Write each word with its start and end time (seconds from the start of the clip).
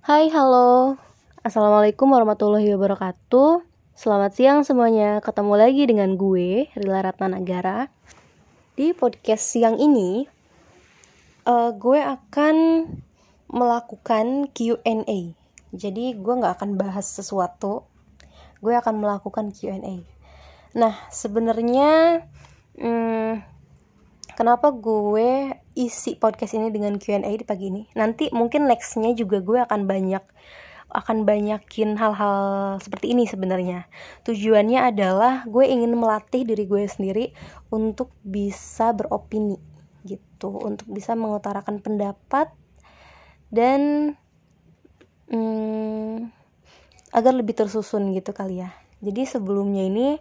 Hai, 0.00 0.32
halo. 0.32 0.96
Assalamualaikum 1.44 2.08
warahmatullahi 2.08 2.72
wabarakatuh. 2.72 3.60
Selamat 3.92 4.32
siang 4.32 4.64
semuanya. 4.64 5.20
Ketemu 5.20 5.60
lagi 5.60 5.84
dengan 5.84 6.16
gue, 6.16 6.72
Rila 6.72 7.04
Ratna 7.04 7.36
Nagara. 7.36 7.92
Di 8.80 8.96
podcast 8.96 9.44
siang 9.44 9.76
ini, 9.76 10.24
uh, 11.44 11.76
gue 11.76 12.00
akan 12.00 12.88
melakukan 13.52 14.48
Q&A. 14.56 15.36
Jadi 15.76 16.16
gue 16.16 16.32
nggak 16.32 16.56
akan 16.56 16.80
bahas 16.80 17.04
sesuatu, 17.04 17.84
gue 18.64 18.72
akan 18.72 19.04
melakukan 19.04 19.52
Q&A. 19.52 20.00
Nah, 20.80 20.96
sebenarnya 21.12 22.24
hmm, 22.72 23.44
kenapa 24.32 24.72
gue 24.72 25.59
isi 25.78 26.18
podcast 26.18 26.58
ini 26.58 26.72
dengan 26.74 26.98
Q&A 26.98 27.22
di 27.22 27.46
pagi 27.46 27.70
ini. 27.70 27.86
Nanti 27.94 28.30
mungkin 28.34 28.66
nextnya 28.66 29.14
juga 29.14 29.38
gue 29.42 29.58
akan 29.62 29.86
banyak 29.86 30.24
akan 30.90 31.22
banyakin 31.22 31.94
hal-hal 31.94 32.38
seperti 32.82 33.14
ini 33.14 33.22
sebenarnya. 33.22 33.86
Tujuannya 34.26 34.90
adalah 34.90 35.46
gue 35.46 35.62
ingin 35.62 35.94
melatih 35.94 36.42
diri 36.42 36.66
gue 36.66 36.82
sendiri 36.90 37.30
untuk 37.70 38.10
bisa 38.26 38.90
beropini 38.90 39.54
gitu. 40.02 40.50
Untuk 40.50 40.90
bisa 40.90 41.14
mengutarakan 41.14 41.78
pendapat 41.78 42.50
dan 43.54 44.14
hmm, 45.30 46.30
agar 47.14 47.32
lebih 47.38 47.54
tersusun 47.54 48.10
gitu 48.10 48.34
kali 48.34 48.66
ya. 48.66 48.74
Jadi 48.98 49.30
sebelumnya 49.30 49.86
ini 49.86 50.18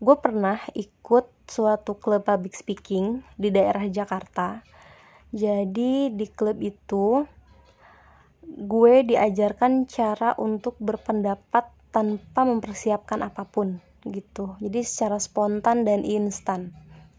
gue 0.00 0.16
pernah 0.24 0.56
ikut 0.72 1.28
suatu 1.44 2.00
klub 2.00 2.24
public 2.24 2.56
speaking 2.56 3.20
di 3.36 3.52
daerah 3.52 3.84
Jakarta 3.88 4.64
jadi 5.28 6.08
di 6.08 6.26
klub 6.32 6.56
itu 6.64 7.28
gue 8.48 8.94
diajarkan 9.04 9.84
cara 9.84 10.32
untuk 10.40 10.80
berpendapat 10.80 11.68
tanpa 11.92 12.48
mempersiapkan 12.48 13.20
apa 13.20 13.44
pun 13.44 13.80
gitu. 14.08 14.56
Jadi 14.62 14.80
secara 14.84 15.20
spontan 15.20 15.84
dan 15.84 16.04
instan 16.04 16.72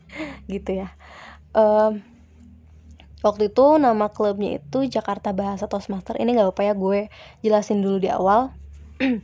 gitu 0.52 0.82
ya. 0.82 0.90
Um, 1.54 2.02
waktu 3.22 3.54
itu 3.54 3.66
nama 3.78 4.10
klubnya 4.10 4.58
itu 4.58 4.90
Jakarta 4.90 5.30
Bahasa 5.30 5.70
Toastmaster. 5.70 6.18
Ini 6.18 6.34
gak 6.34 6.58
apa 6.58 6.64
ya 6.66 6.74
gue 6.74 7.14
jelasin 7.46 7.86
dulu 7.86 7.98
di 8.02 8.10
awal. 8.10 8.54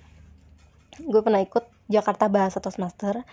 Gue 0.95 1.19
pernah 1.19 1.43
ikut 1.43 1.67
Jakarta 1.91 2.31
Bahasa 2.31 2.63
Toastmaster. 2.63 3.27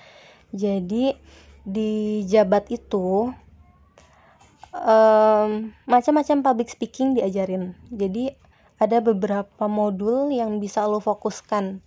Jadi 0.51 1.15
di 1.63 2.27
Jabat 2.27 2.67
itu 2.75 3.31
um, 4.73 5.71
macam-macam 5.85 6.37
public 6.41 6.69
speaking 6.73 7.15
diajarin. 7.15 7.77
Jadi 7.93 8.33
ada 8.81 8.99
beberapa 8.99 9.71
modul 9.71 10.33
yang 10.33 10.59
bisa 10.59 10.83
lo 10.89 10.99
fokuskan. 10.99 11.79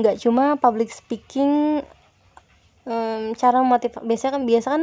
Nggak 0.00 0.16
cuma 0.24 0.56
public 0.58 0.90
speaking 0.90 1.84
um, 2.88 3.36
cara 3.36 3.60
motiv 3.62 3.94
biasa 4.00 4.34
kan 4.34 4.42
biasa 4.48 4.68
kan 4.74 4.82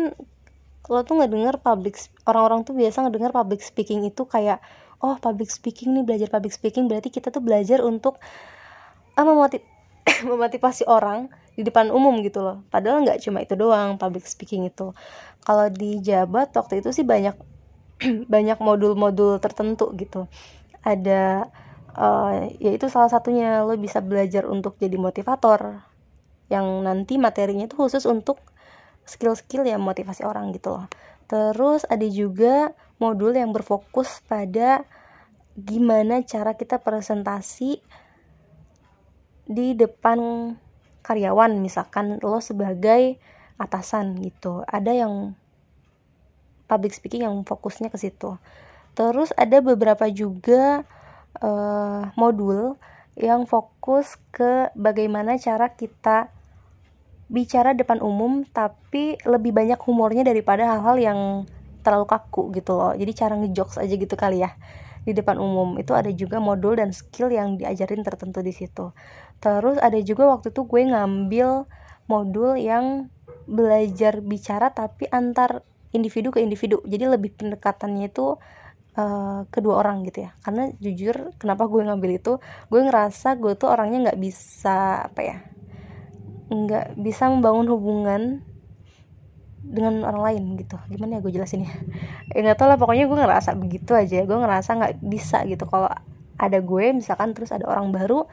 lo 0.87 1.03
tuh 1.03 1.19
nggak 1.19 1.31
dengar 1.33 1.55
public 1.59 1.99
orang-orang 2.23 2.63
tuh 2.63 2.71
biasa 2.71 3.03
ngedengar 3.03 3.35
public 3.35 3.59
speaking 3.59 4.07
itu 4.07 4.23
kayak 4.23 4.63
oh 5.03 5.19
public 5.19 5.51
speaking 5.51 5.97
nih 5.97 6.05
belajar 6.07 6.31
public 6.31 6.53
speaking. 6.55 6.87
Berarti 6.87 7.11
kita 7.11 7.33
tuh 7.33 7.43
belajar 7.43 7.83
untuk 7.83 8.21
ah, 9.19 9.25
memotiv 9.25 9.65
memotivasi 10.29 10.87
orang 10.87 11.27
di 11.57 11.65
depan 11.65 11.89
umum 11.89 12.21
gitu 12.21 12.45
loh. 12.45 12.61
Padahal 12.69 13.01
nggak 13.01 13.25
cuma 13.25 13.41
itu 13.41 13.57
doang 13.57 13.97
public 13.97 14.29
speaking 14.29 14.69
itu. 14.69 14.93
Kalau 15.41 15.67
di 15.73 15.97
Jabat 16.05 16.53
waktu 16.53 16.85
itu 16.85 16.93
sih 16.93 17.01
banyak 17.01 17.33
banyak 18.33 18.61
modul-modul 18.61 19.41
tertentu 19.41 19.89
gitu. 19.97 20.29
Ada 20.85 21.49
uh, 21.97 22.45
yaitu 22.61 22.85
salah 22.93 23.09
satunya 23.09 23.65
lo 23.65 23.73
bisa 23.73 24.05
belajar 24.05 24.45
untuk 24.45 24.77
jadi 24.77 25.01
motivator. 25.01 25.81
Yang 26.47 26.67
nanti 26.85 27.13
materinya 27.17 27.65
itu 27.65 27.73
khusus 27.73 28.05
untuk 28.05 28.37
skill-skill 29.09 29.65
yang 29.65 29.81
motivasi 29.81 30.21
orang 30.21 30.53
gitu 30.53 30.77
loh. 30.77 30.85
Terus 31.25 31.89
ada 31.89 32.05
juga 32.05 32.71
modul 33.01 33.33
yang 33.33 33.49
berfokus 33.49 34.21
pada 34.29 34.85
gimana 35.57 36.21
cara 36.21 36.53
kita 36.53 36.77
presentasi 36.77 37.81
di 39.47 39.73
depan 39.73 40.53
karyawan 41.07 41.55
misalkan 41.63 42.19
lo 42.19 42.43
sebagai 42.43 43.15
atasan 43.55 44.19
gitu. 44.19 44.67
Ada 44.67 45.07
yang 45.07 45.33
public 46.67 46.91
speaking 46.91 47.23
yang 47.23 47.47
fokusnya 47.47 47.87
ke 47.87 47.95
situ. 47.95 48.35
Terus 48.93 49.31
ada 49.39 49.63
beberapa 49.63 50.11
juga 50.11 50.83
uh, 51.39 52.11
modul 52.19 52.75
yang 53.15 53.47
fokus 53.47 54.19
ke 54.35 54.69
bagaimana 54.75 55.39
cara 55.39 55.71
kita 55.73 56.29
bicara 57.31 57.71
depan 57.71 58.03
umum 58.03 58.43
tapi 58.43 59.15
lebih 59.23 59.55
banyak 59.55 59.79
humornya 59.83 60.27
daripada 60.27 60.75
hal-hal 60.75 60.95
yang 60.99 61.19
terlalu 61.81 62.05
kaku 62.05 62.51
gitu 62.51 62.75
loh. 62.75 62.91
Jadi 62.93 63.11
cara 63.15 63.39
ngejokes 63.39 63.79
aja 63.79 63.95
gitu 63.95 64.15
kali 64.19 64.43
ya 64.43 64.51
di 65.07 65.15
depan 65.15 65.39
umum. 65.39 65.79
Itu 65.79 65.95
ada 65.95 66.11
juga 66.11 66.43
modul 66.43 66.75
dan 66.83 66.91
skill 66.91 67.31
yang 67.31 67.55
diajarin 67.55 68.03
tertentu 68.03 68.43
di 68.43 68.51
situ. 68.51 68.91
Terus 69.39 69.79
ada 69.79 69.95
juga 70.03 70.27
waktu 70.27 70.51
itu 70.51 70.67
gue 70.67 70.81
ngambil 70.91 71.63
modul 72.11 72.59
yang 72.59 73.07
belajar 73.47 74.19
bicara 74.19 74.75
tapi 74.75 75.07
antar 75.07 75.63
individu 75.95 76.35
ke 76.35 76.43
individu. 76.43 76.83
Jadi 76.83 77.07
lebih 77.07 77.31
pendekatannya 77.39 78.11
itu 78.11 78.35
uh, 78.99 79.47
kedua 79.47 79.79
orang 79.79 80.03
gitu 80.03 80.27
ya. 80.27 80.35
Karena 80.43 80.67
jujur 80.83 81.31
kenapa 81.39 81.63
gue 81.71 81.87
ngambil 81.87 82.19
itu? 82.19 82.43
Gue 82.67 82.83
ngerasa 82.83 83.39
gue 83.39 83.55
tuh 83.55 83.71
orangnya 83.71 84.11
nggak 84.11 84.19
bisa 84.19 85.07
apa 85.07 85.23
ya 85.23 85.39
nggak 86.47 86.95
bisa 86.95 87.27
membangun 87.27 87.67
hubungan 87.67 88.21
dengan 89.67 90.07
orang 90.07 90.23
lain 90.33 90.43
gitu. 90.63 90.79
Gimana 90.87 91.19
ya 91.19 91.21
gue 91.21 91.33
jelasin 91.35 91.67
ya? 91.67 91.73
Eh, 92.31 92.39
nggak 92.39 92.57
tau 92.57 92.71
lah 92.71 92.79
pokoknya 92.79 93.05
gue 93.05 93.17
ngerasa 93.19 93.51
begitu 93.59 93.91
aja. 93.93 94.23
Gue 94.23 94.37
ngerasa 94.39 94.69
nggak 94.79 94.93
bisa 95.03 95.43
gitu. 95.43 95.67
Kalau 95.67 95.91
ada 96.37 96.59
gue 96.61 96.85
misalkan 96.95 97.35
terus 97.35 97.51
ada 97.51 97.65
orang 97.65 97.89
baru 97.89 98.29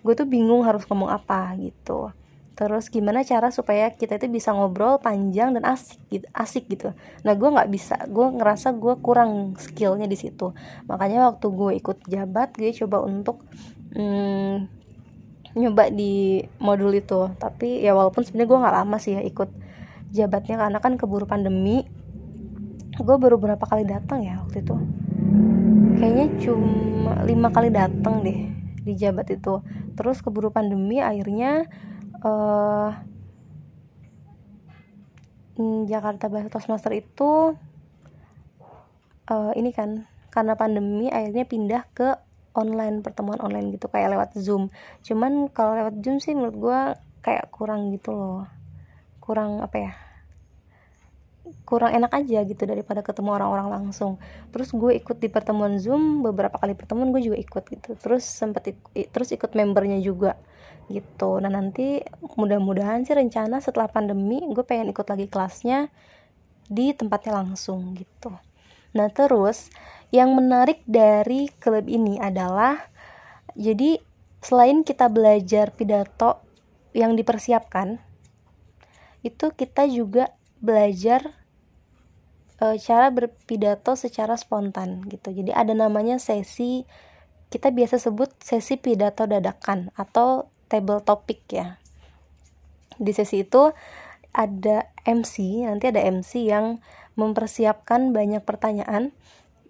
gue 0.00 0.14
tuh 0.16 0.24
bingung 0.24 0.64
harus 0.64 0.88
ngomong 0.88 1.12
apa 1.12 1.52
gitu. 1.60 2.08
Terus 2.56 2.92
gimana 2.92 3.24
cara 3.24 3.48
supaya 3.48 3.88
kita 3.88 4.20
itu 4.20 4.28
bisa 4.28 4.52
ngobrol 4.52 5.00
panjang 5.00 5.56
dan 5.56 5.64
asik 5.64 6.00
gitu 6.12 6.26
asik 6.32 6.64
gitu. 6.68 6.92
Nah 7.24 7.32
gue 7.36 7.48
nggak 7.48 7.70
bisa. 7.72 7.96
Gue 8.08 8.32
ngerasa 8.32 8.76
gue 8.76 9.00
kurang 9.00 9.56
skillnya 9.56 10.04
di 10.04 10.16
situ. 10.16 10.52
Makanya 10.88 11.32
waktu 11.32 11.46
gue 11.48 11.70
ikut 11.80 11.98
jabat 12.08 12.56
gue 12.56 12.72
coba 12.84 13.04
untuk 13.04 13.44
hmm, 13.96 14.68
nyoba 15.56 15.88
di 15.92 16.44
modul 16.60 16.92
itu. 16.96 17.32
Tapi 17.36 17.80
ya 17.80 17.96
walaupun 17.96 18.24
sebenarnya 18.24 18.48
gue 18.48 18.62
nggak 18.64 18.76
lama 18.76 18.96
sih 19.00 19.12
ya 19.16 19.22
ikut 19.24 19.50
jabatnya 20.10 20.58
karena 20.58 20.78
kan 20.82 20.98
keburu 20.98 21.24
pandemi. 21.26 21.86
Gue 23.00 23.16
baru 23.16 23.40
berapa 23.40 23.62
kali 23.64 23.86
datang 23.88 24.20
ya 24.20 24.42
waktu 24.44 24.60
itu. 24.60 24.76
Kayaknya 25.96 26.26
cuma 26.42 27.12
lima 27.24 27.48
kali 27.48 27.68
datang 27.72 28.20
deh 28.26 28.38
di 28.84 28.92
jabat 28.98 29.30
itu. 29.32 29.62
Terus 29.96 30.20
keburu 30.20 30.52
pandemi 30.52 31.00
akhirnya 31.00 31.64
uh, 32.20 32.90
Jakarta 35.60 36.32
Bahasa 36.32 36.48
Toastmaster 36.48 36.92
itu 36.96 37.52
uh, 39.28 39.52
ini 39.56 39.70
kan 39.76 40.08
karena 40.32 40.56
pandemi 40.56 41.12
akhirnya 41.12 41.44
pindah 41.44 41.82
ke 41.92 42.16
online 42.56 43.04
pertemuan 43.04 43.38
online 43.40 43.72
gitu 43.76 43.86
kayak 43.88 44.12
lewat 44.16 44.30
zoom. 44.36 44.72
Cuman 45.04 45.48
kalau 45.52 45.76
lewat 45.76 46.00
zoom 46.02 46.18
sih 46.18 46.34
menurut 46.34 46.56
gue 46.56 46.80
kayak 47.20 47.52
kurang 47.52 47.92
gitu 47.92 48.16
loh 48.16 48.59
kurang 49.30 49.62
apa 49.62 49.76
ya 49.78 49.92
kurang 51.66 51.94
enak 51.94 52.10
aja 52.10 52.42
gitu 52.42 52.62
daripada 52.66 53.02
ketemu 53.02 53.38
orang-orang 53.38 53.68
langsung. 53.70 54.18
Terus 54.50 54.74
gue 54.74 54.98
ikut 54.98 55.22
di 55.22 55.30
pertemuan 55.30 55.78
zoom 55.78 56.22
beberapa 56.22 56.58
kali 56.58 56.74
pertemuan 56.74 57.14
gue 57.14 57.22
juga 57.22 57.38
ikut 57.38 57.64
gitu. 57.70 57.90
Terus 57.94 58.26
sempet 58.26 58.74
terus 59.14 59.30
ikut 59.30 59.50
membernya 59.54 60.02
juga 60.02 60.34
gitu. 60.90 61.38
Nah 61.38 61.50
nanti 61.50 62.02
mudah-mudahan 62.34 63.06
sih 63.06 63.14
rencana 63.14 63.62
setelah 63.62 63.86
pandemi 63.86 64.42
gue 64.50 64.64
pengen 64.66 64.90
ikut 64.90 65.06
lagi 65.06 65.26
kelasnya 65.30 65.90
di 66.66 66.90
tempatnya 66.90 67.38
langsung 67.42 67.94
gitu. 67.94 68.34
Nah 68.94 69.06
terus 69.10 69.70
yang 70.10 70.34
menarik 70.34 70.82
dari 70.90 71.50
klub 71.62 71.86
ini 71.86 72.18
adalah 72.18 72.90
jadi 73.54 74.02
selain 74.42 74.82
kita 74.82 75.06
belajar 75.06 75.70
pidato 75.70 76.42
yang 76.90 77.14
dipersiapkan 77.14 78.09
itu 79.20 79.52
kita 79.52 79.84
juga 79.90 80.32
belajar 80.60 81.36
e, 82.60 82.76
cara 82.80 83.08
berpidato 83.12 83.96
secara 83.96 84.36
spontan 84.36 85.04
gitu. 85.08 85.32
Jadi 85.32 85.52
ada 85.52 85.72
namanya 85.72 86.20
sesi 86.20 86.84
kita 87.50 87.74
biasa 87.74 87.98
sebut 87.98 88.30
sesi 88.38 88.78
pidato 88.78 89.26
dadakan 89.26 89.90
atau 89.98 90.48
table 90.70 91.02
topic 91.02 91.40
ya. 91.50 91.80
Di 93.00 93.10
sesi 93.10 93.42
itu 93.42 93.72
ada 94.30 94.86
MC 95.02 95.66
nanti 95.66 95.90
ada 95.90 96.00
MC 96.06 96.46
yang 96.46 96.78
mempersiapkan 97.18 98.14
banyak 98.14 98.46
pertanyaan 98.46 99.10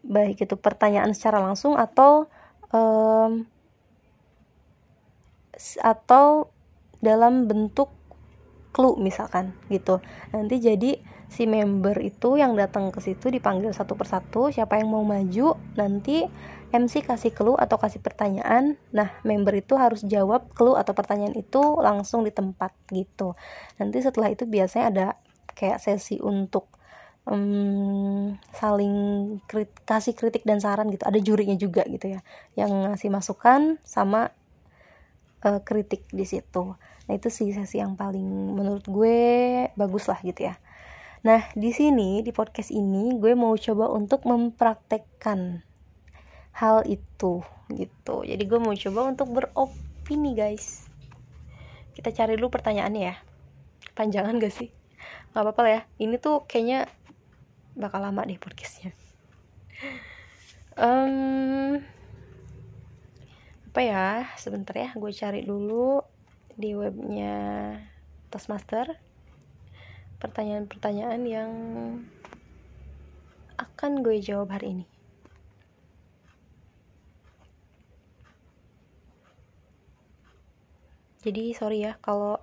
baik 0.04 0.44
itu 0.44 0.56
pertanyaan 0.56 1.12
secara 1.16 1.40
langsung 1.40 1.76
atau 1.76 2.28
um, 2.72 3.48
atau 5.80 6.48
dalam 7.00 7.48
bentuk 7.48 7.92
clue 8.70 8.96
misalkan 8.98 9.54
gitu. 9.68 9.98
Nanti 10.34 10.62
jadi 10.62 10.98
si 11.30 11.46
member 11.46 11.94
itu 12.02 12.34
yang 12.34 12.58
datang 12.58 12.90
ke 12.90 12.98
situ 12.98 13.30
dipanggil 13.30 13.70
satu 13.70 13.94
persatu 13.94 14.50
siapa 14.50 14.82
yang 14.82 14.90
mau 14.90 15.06
maju 15.06 15.54
nanti 15.78 16.26
MC 16.70 17.02
kasih 17.06 17.34
clue 17.34 17.58
atau 17.58 17.78
kasih 17.78 18.02
pertanyaan. 18.02 18.78
Nah 18.94 19.14
member 19.26 19.54
itu 19.58 19.74
harus 19.78 20.02
jawab 20.06 20.50
clue 20.54 20.78
atau 20.78 20.94
pertanyaan 20.94 21.34
itu 21.38 21.62
langsung 21.78 22.22
di 22.26 22.34
tempat 22.34 22.74
gitu. 22.90 23.34
Nanti 23.78 23.98
setelah 24.02 24.30
itu 24.30 24.46
biasanya 24.46 24.86
ada 24.90 25.06
kayak 25.54 25.82
sesi 25.82 26.22
untuk 26.22 26.70
um, 27.26 28.38
saling 28.54 28.94
krit 29.50 29.70
kasih 29.82 30.14
kritik 30.14 30.46
dan 30.46 30.62
saran 30.62 30.90
gitu. 30.94 31.02
Ada 31.06 31.18
jurinya 31.18 31.58
juga 31.58 31.82
gitu 31.86 32.06
ya 32.10 32.20
yang 32.54 32.70
ngasih 32.90 33.10
masukan 33.10 33.82
sama 33.82 34.30
uh, 35.42 35.60
kritik 35.66 36.06
di 36.10 36.22
situ 36.22 36.78
nah 37.10 37.18
itu 37.18 37.26
sih 37.26 37.50
sesi 37.50 37.82
yang 37.82 37.98
paling 37.98 38.54
menurut 38.54 38.86
gue 38.86 39.18
bagus 39.74 40.06
lah 40.06 40.22
gitu 40.22 40.46
ya. 40.46 40.54
Nah 41.26 41.50
di 41.58 41.74
sini 41.74 42.22
di 42.22 42.30
podcast 42.30 42.70
ini 42.70 43.18
gue 43.18 43.34
mau 43.34 43.50
coba 43.58 43.90
untuk 43.90 44.22
mempraktekkan 44.30 45.66
hal 46.54 46.86
itu 46.86 47.42
gitu. 47.74 48.16
Jadi 48.22 48.42
gue 48.46 48.62
mau 48.62 48.70
coba 48.78 49.10
untuk 49.10 49.26
beropini 49.34 50.38
guys. 50.38 50.86
Kita 51.98 52.14
cari 52.14 52.38
dulu 52.38 52.54
pertanyaannya 52.54 53.02
ya. 53.02 53.18
Panjangan 53.98 54.38
gak 54.38 54.54
sih? 54.54 54.70
Nggak 55.34 55.42
apa-apa 55.50 55.62
ya. 55.66 55.80
Ini 55.98 56.14
tuh 56.22 56.46
kayaknya 56.46 56.86
bakal 57.74 58.06
lama 58.06 58.22
deh 58.22 58.38
podcastnya. 58.38 58.94
Um, 60.78 61.82
apa 63.74 63.80
ya? 63.82 64.30
Sebentar 64.38 64.78
ya 64.78 64.94
gue 64.94 65.10
cari 65.10 65.42
dulu 65.42 65.98
di 66.56 66.74
webnya 66.74 67.76
Toastmaster. 68.30 68.96
Pertanyaan-pertanyaan 70.20 71.22
yang 71.26 71.50
akan 73.60 74.00
gue 74.00 74.16
jawab 74.20 74.52
hari 74.52 74.80
ini. 74.80 74.86
Jadi 81.20 81.52
sorry 81.52 81.84
ya 81.84 82.00
kalau 82.00 82.40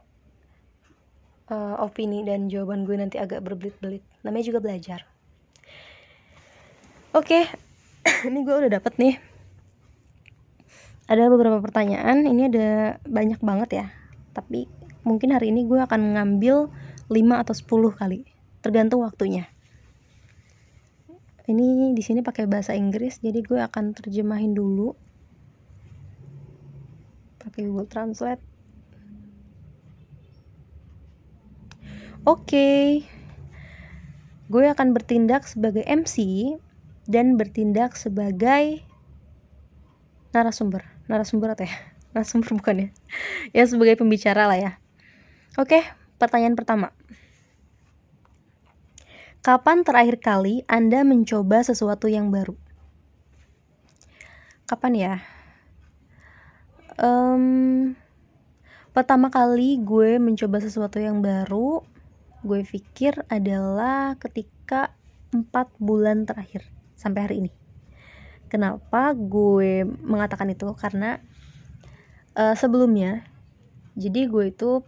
uh, 1.50 1.76
opini 1.82 2.22
dan 2.22 2.46
jawaban 2.46 2.86
gue 2.86 2.94
nanti 2.94 3.18
agak 3.18 3.42
berbelit-belit. 3.42 4.06
Namanya 4.22 4.46
juga 4.54 4.60
belajar. 4.62 5.02
Oke 7.18 7.50
okay. 7.50 8.24
ini 8.30 8.46
gue 8.46 8.54
udah 8.54 8.72
dapet 8.78 8.94
nih 9.02 9.37
ada 11.08 11.32
beberapa 11.32 11.64
pertanyaan 11.64 12.28
ini 12.28 12.52
ada 12.52 13.00
banyak 13.08 13.40
banget 13.40 13.70
ya. 13.72 13.86
Tapi 14.36 14.68
mungkin 15.08 15.32
hari 15.32 15.56
ini 15.56 15.64
gue 15.64 15.80
akan 15.80 16.20
ngambil 16.20 16.68
5 17.08 17.44
atau 17.48 17.56
10 17.56 18.00
kali 18.00 18.28
tergantung 18.60 19.08
waktunya. 19.08 19.48
Ini 21.48 21.96
di 21.96 22.04
sini 22.04 22.20
pakai 22.20 22.44
bahasa 22.44 22.76
Inggris 22.76 23.24
jadi 23.24 23.40
gue 23.40 23.56
akan 23.64 23.96
terjemahin 23.96 24.52
dulu. 24.52 24.92
Pakai 27.40 27.64
Google 27.64 27.88
Translate. 27.88 28.44
Oke. 32.28 32.44
Okay. 32.44 32.84
gue 34.48 34.64
akan 34.64 34.96
bertindak 34.96 35.44
sebagai 35.44 35.84
MC 35.84 36.56
dan 37.08 37.36
bertindak 37.36 37.96
sebagai 38.00 38.87
narasumber. 40.32 40.88
Narasumber 41.08 41.54
atau 41.56 41.66
ya? 41.68 41.76
Narasumber 42.16 42.52
bukan 42.58 42.76
ya? 42.76 42.88
Ya 43.54 43.64
sebagai 43.68 44.00
pembicara 44.00 44.48
lah 44.48 44.58
ya. 44.58 44.72
Oke 45.60 45.84
pertanyaan 46.18 46.58
pertama. 46.58 46.94
Kapan 49.46 49.88
terakhir 49.88 50.20
kali 50.20 50.68
anda 50.68 51.08
mencoba 51.08 51.64
sesuatu 51.64 52.12
yang 52.12 52.34
baru? 52.34 52.58
Kapan 54.68 54.94
ya? 54.98 55.14
Um, 57.00 57.96
pertama 58.92 59.30
kali 59.30 59.78
gue 59.80 60.18
mencoba 60.18 60.58
sesuatu 60.58 60.98
yang 60.98 61.22
baru 61.22 61.86
gue 62.42 62.66
pikir 62.66 63.22
adalah 63.30 64.18
ketika 64.18 64.98
empat 65.30 65.70
bulan 65.78 66.26
terakhir 66.26 66.66
sampai 66.98 67.22
hari 67.22 67.36
ini 67.46 67.52
Kenapa 68.48 69.12
gue 69.16 69.84
mengatakan 69.84 70.48
itu? 70.52 70.72
Karena 70.76 71.20
uh, 72.36 72.56
sebelumnya, 72.56 73.28
jadi 74.00 74.28
gue 74.28 74.56
itu 74.56 74.84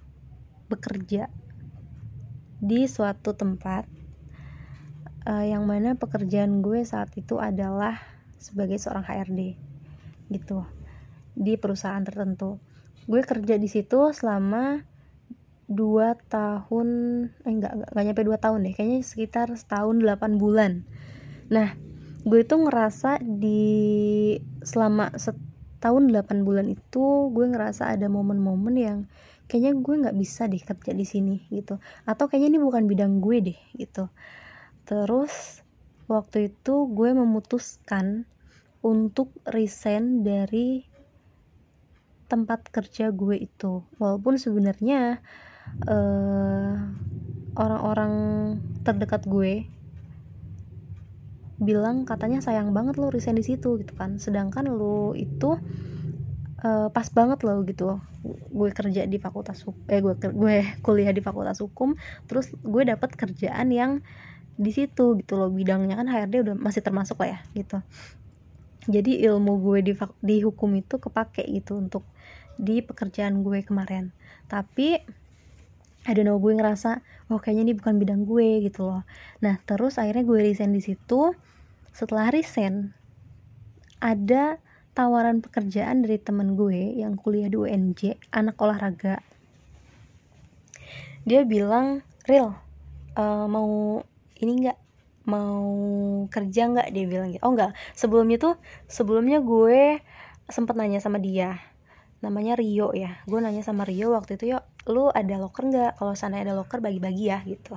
bekerja 0.72 1.28
di 2.60 2.88
suatu 2.88 3.36
tempat 3.36 3.88
uh, 5.28 5.46
yang 5.46 5.64
mana 5.68 5.96
pekerjaan 5.96 6.60
gue 6.64 6.84
saat 6.84 7.12
itu 7.16 7.40
adalah 7.40 8.00
sebagai 8.40 8.80
seorang 8.80 9.04
HRD 9.04 9.56
gitu 10.32 10.64
di 11.36 11.60
perusahaan 11.60 12.04
tertentu. 12.04 12.60
Gue 13.10 13.26
kerja 13.26 13.60
di 13.60 13.68
situ 13.68 14.14
selama 14.16 14.88
dua 15.70 16.18
tahun 16.18 16.88
eh 17.46 17.54
enggak, 17.54 17.72
enggak, 17.78 17.90
enggak 17.94 18.06
nyampe 18.10 18.24
dua 18.26 18.38
tahun 18.42 18.66
deh 18.66 18.74
kayaknya 18.74 19.00
sekitar 19.06 19.54
setahun 19.54 20.02
delapan 20.02 20.42
bulan 20.42 20.72
nah 21.46 21.78
gue 22.28 22.40
itu 22.44 22.56
ngerasa 22.56 23.24
di 23.24 23.62
selama 24.60 25.16
setahun 25.16 26.04
8 26.12 26.44
bulan 26.44 26.68
itu 26.68 27.32
gue 27.32 27.46
ngerasa 27.48 27.96
ada 27.96 28.12
momen-momen 28.12 28.76
yang 28.76 29.00
kayaknya 29.48 29.80
gue 29.80 29.96
nggak 30.06 30.18
bisa 30.20 30.46
deh 30.46 30.62
kerja 30.62 30.92
di 30.94 31.06
sini 31.08 31.36
gitu. 31.50 31.80
Atau 32.04 32.28
kayaknya 32.28 32.58
ini 32.58 32.60
bukan 32.60 32.86
bidang 32.86 33.24
gue 33.24 33.38
deh 33.40 33.60
gitu. 33.80 34.12
Terus 34.84 35.64
waktu 36.12 36.54
itu 36.54 36.90
gue 36.92 37.10
memutuskan 37.16 38.28
untuk 38.84 39.32
resign 39.48 40.22
dari 40.22 40.86
tempat 42.30 42.70
kerja 42.70 43.10
gue 43.10 43.40
itu. 43.42 43.82
Walaupun 43.98 44.38
sebenarnya 44.38 45.24
uh, 45.90 46.74
orang-orang 47.58 48.14
terdekat 48.86 49.26
gue 49.26 49.66
bilang 51.60 52.08
katanya 52.08 52.40
sayang 52.40 52.72
banget 52.72 52.96
lo 52.96 53.12
resign 53.12 53.36
di 53.36 53.46
situ 53.46 53.76
gitu 53.80 53.94
kan. 53.94 54.18
Sedangkan 54.18 54.72
lo 54.72 55.12
itu 55.14 55.60
uh, 56.64 56.88
pas 56.90 57.08
banget 57.12 57.44
lo 57.44 57.62
gitu. 57.68 58.00
Gue 58.52 58.72
kerja 58.72 59.08
di 59.08 59.20
fakultas 59.20 59.64
eh 59.92 60.00
gue 60.00 60.16
gue 60.16 60.56
kuliah 60.84 61.12
di 61.12 61.24
fakultas 61.24 61.60
hukum 61.64 61.96
terus 62.28 62.52
gue 62.60 62.84
dapat 62.88 63.16
kerjaan 63.16 63.72
yang 63.72 63.92
di 64.60 64.72
situ 64.72 65.20
gitu 65.20 65.36
loh. 65.36 65.52
Bidangnya 65.52 66.00
kan 66.00 66.08
HRD 66.08 66.48
udah 66.48 66.56
masih 66.56 66.82
termasuk 66.84 67.20
lah 67.20 67.36
ya 67.36 67.40
gitu. 67.56 67.80
Jadi 68.88 69.20
ilmu 69.28 69.60
gue 69.60 69.80
di 69.84 69.94
di 70.24 70.36
hukum 70.42 70.72
itu 70.80 70.98
kepake 70.98 71.44
gitu 71.52 71.78
untuk 71.78 72.08
di 72.56 72.80
pekerjaan 72.80 73.44
gue 73.44 73.64
kemarin. 73.64 74.16
Tapi 74.48 75.20
I 76.08 76.12
don't 76.16 76.28
know 76.28 76.40
gue 76.40 76.56
ngerasa 76.56 77.04
oh 77.28 77.40
kayaknya 77.44 77.72
ini 77.72 77.74
bukan 77.76 78.00
bidang 78.00 78.24
gue 78.24 78.64
gitu 78.64 78.88
loh. 78.88 79.04
Nah 79.44 79.60
terus 79.68 80.00
akhirnya 80.00 80.24
gue 80.24 80.40
resign 80.40 80.72
di 80.72 80.80
situ 80.80 81.36
setelah 82.00 82.32
resign 82.32 82.96
ada 84.00 84.56
tawaran 84.96 85.44
pekerjaan 85.44 86.08
dari 86.08 86.16
temen 86.16 86.56
gue 86.56 86.96
yang 86.96 87.20
kuliah 87.20 87.52
di 87.52 87.60
UNJ 87.60 88.16
anak 88.32 88.56
olahraga. 88.56 89.20
Dia 91.28 91.44
bilang 91.44 92.00
real 92.24 92.56
uh, 93.20 93.52
mau 93.52 94.00
ini 94.40 94.64
nggak? 94.64 94.80
Mau 95.28 95.68
kerja 96.32 96.72
nggak? 96.72 96.88
Dia 96.96 97.04
bilang 97.04 97.36
gitu. 97.36 97.44
Oh 97.44 97.52
nggak. 97.52 97.76
Sebelumnya 97.92 98.40
tuh 98.40 98.56
sebelumnya 98.88 99.44
gue 99.44 100.00
sempet 100.48 100.80
nanya 100.80 101.04
sama 101.04 101.20
dia. 101.20 101.60
Namanya 102.24 102.56
Rio 102.56 102.96
ya. 102.96 103.20
Gue 103.28 103.44
nanya 103.44 103.60
sama 103.60 103.84
Rio 103.84 104.16
waktu 104.16 104.40
itu 104.40 104.56
yuk 104.56 104.64
lu 104.88 105.12
ada 105.12 105.36
locker 105.36 105.68
nggak? 105.68 106.00
Kalau 106.00 106.16
sana 106.16 106.40
ada 106.40 106.56
locker 106.56 106.80
bagi-bagi 106.80 107.28
ya 107.28 107.44
gitu. 107.44 107.76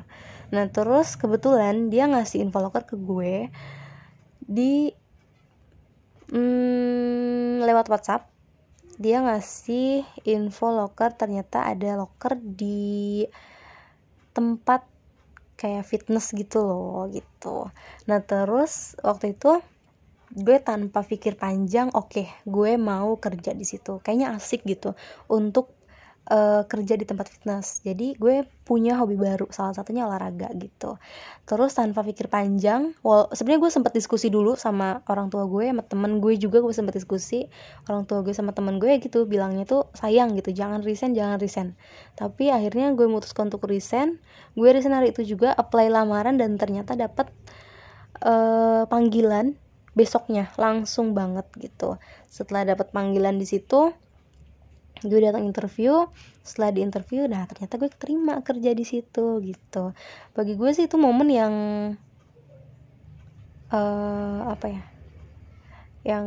Nah 0.54 0.70
terus 0.70 1.18
kebetulan 1.18 1.90
dia 1.90 2.06
ngasih 2.06 2.38
info 2.46 2.62
locker 2.62 2.86
ke 2.86 2.94
gue 2.94 3.50
di 4.52 4.92
hmm, 6.28 7.64
lewat 7.64 7.88
WhatsApp 7.88 8.28
dia 9.00 9.24
ngasih 9.24 10.04
info 10.28 10.68
locker 10.68 11.16
ternyata 11.16 11.64
ada 11.64 11.96
locker 11.96 12.36
di 12.36 13.24
tempat 14.36 14.84
kayak 15.56 15.88
fitness 15.88 16.36
gitu 16.36 16.60
loh 16.64 17.08
gitu. 17.08 17.72
Nah 18.08 18.20
terus 18.20 18.94
waktu 19.00 19.32
itu 19.34 19.58
gue 20.32 20.56
tanpa 20.64 21.04
pikir 21.04 21.36
panjang 21.36 21.92
oke 21.92 22.08
okay, 22.08 22.26
gue 22.44 22.76
mau 22.76 23.16
kerja 23.16 23.56
di 23.56 23.64
situ. 23.64 24.00
Kayaknya 24.04 24.36
asik 24.36 24.64
gitu 24.68 24.92
untuk 25.32 25.72
uh, 26.30 26.62
kerja 26.68 26.94
di 26.94 27.02
tempat 27.02 27.26
fitness. 27.26 27.82
Jadi 27.82 28.14
gue 28.14 28.46
punya 28.62 28.94
hobi 29.00 29.18
baru 29.18 29.50
salah 29.50 29.74
satunya 29.74 30.06
olahraga 30.06 30.52
gitu. 30.54 31.00
Terus 31.48 31.74
tanpa 31.74 32.06
pikir 32.06 32.30
panjang 32.30 32.94
well 33.02 33.26
sebenarnya 33.34 33.60
gue 33.66 33.72
sempat 33.72 33.92
diskusi 33.96 34.30
dulu 34.30 34.54
sama 34.54 35.02
orang 35.10 35.32
tua 35.32 35.48
gue 35.50 35.66
sama 35.66 35.82
temen 35.82 36.22
gue 36.22 36.38
juga 36.38 36.62
gue 36.62 36.70
sempat 36.70 36.94
diskusi. 36.94 37.50
Orang 37.90 38.06
tua 38.06 38.22
gue 38.22 38.34
sama 38.36 38.54
temen 38.54 38.78
gue 38.78 39.02
gitu 39.02 39.26
bilangnya 39.26 39.66
tuh 39.66 39.90
sayang 39.96 40.38
gitu 40.38 40.54
jangan 40.54 40.84
resign 40.86 41.16
jangan 41.16 41.42
resign. 41.42 41.74
Tapi 42.14 42.54
akhirnya 42.54 42.94
gue 42.94 43.06
memutuskan 43.08 43.50
untuk 43.50 43.66
resign. 43.66 44.22
Gue 44.54 44.70
resign 44.70 44.94
hari 44.94 45.10
itu 45.10 45.26
juga 45.26 45.50
apply 45.56 45.90
lamaran 45.90 46.38
dan 46.38 46.54
ternyata 46.60 46.94
dapat 46.94 47.32
uh, 48.22 48.86
panggilan 48.86 49.58
besoknya 49.92 50.48
langsung 50.56 51.12
banget 51.12 51.44
gitu. 51.60 52.00
Setelah 52.32 52.72
dapat 52.72 52.94
panggilan 52.94 53.36
di 53.36 53.44
situ 53.44 53.92
gue 55.08 55.18
datang 55.26 55.42
interview 55.50 55.92
setelah 56.46 56.70
di 56.74 56.80
interview 56.86 57.20
nah 57.32 57.42
ternyata 57.50 57.74
gue 57.82 57.90
terima 58.02 58.34
kerja 58.46 58.70
di 58.78 58.84
situ 58.86 59.20
gitu. 59.48 59.78
Bagi 60.36 60.52
gue 60.60 60.70
sih 60.76 60.84
itu 60.88 60.96
momen 61.06 61.28
yang 61.30 61.54
uh, 63.72 64.38
apa 64.52 64.66
ya 64.70 64.82
yang 66.02 66.26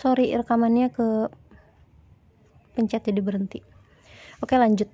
sorry 0.00 0.26
rekamannya 0.40 0.86
ke 0.96 1.06
pencet 2.74 3.02
jadi 3.06 3.20
berhenti. 3.22 3.60
Oke 4.42 4.56
lanjut. 4.56 4.88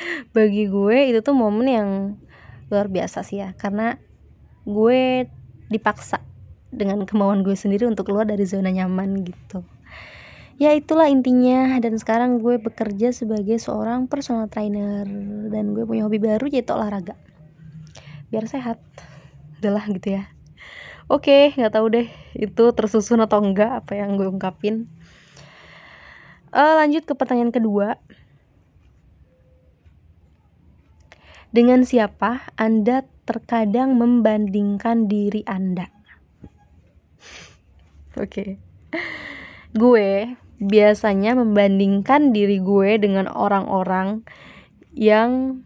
Bagi 0.36 0.68
gue 0.68 0.96
itu 1.12 1.18
tuh 1.24 1.34
momen 1.36 1.66
yang 1.66 1.90
luar 2.70 2.90
biasa 2.90 3.22
sih 3.22 3.42
ya 3.42 3.54
karena 3.54 3.98
gue 4.66 5.30
dipaksa 5.70 6.22
dengan 6.74 7.06
kemauan 7.06 7.46
gue 7.46 7.54
sendiri 7.54 7.86
untuk 7.86 8.10
keluar 8.10 8.26
dari 8.26 8.42
zona 8.42 8.74
nyaman 8.74 9.22
gitu. 9.22 9.62
Ya 10.56 10.72
itulah 10.72 11.06
intinya 11.12 11.76
dan 11.84 12.00
sekarang 12.00 12.40
gue 12.40 12.56
bekerja 12.56 13.12
sebagai 13.12 13.60
seorang 13.60 14.08
personal 14.08 14.48
trainer 14.48 15.04
dan 15.52 15.76
gue 15.76 15.84
punya 15.84 16.08
hobi 16.08 16.16
baru 16.16 16.48
yaitu 16.48 16.72
olahraga. 16.72 17.12
Biar 18.32 18.48
sehat. 18.48 18.80
Adalah 19.60 19.84
gitu 19.92 20.16
ya. 20.16 20.32
Oke 21.06 21.54
nggak 21.54 21.76
tahu 21.76 21.86
deh 21.92 22.08
itu 22.34 22.64
tersusun 22.72 23.22
atau 23.22 23.38
enggak 23.38 23.84
apa 23.84 24.00
yang 24.00 24.16
gue 24.16 24.26
ungkapin. 24.26 24.90
Uh, 26.56 26.74
lanjut 26.80 27.04
ke 27.04 27.12
pertanyaan 27.12 27.52
kedua 27.52 28.00
Dengan 31.56 31.88
siapa 31.88 32.52
Anda 32.60 33.08
terkadang 33.24 33.96
membandingkan 33.96 35.08
diri 35.08 35.40
Anda? 35.48 35.88
Oke. 38.12 38.20
Okay. 38.28 38.50
Gue 39.72 40.36
biasanya 40.60 41.32
membandingkan 41.32 42.36
diri 42.36 42.60
gue 42.60 43.00
dengan 43.00 43.32
orang-orang 43.32 44.20
yang 44.92 45.64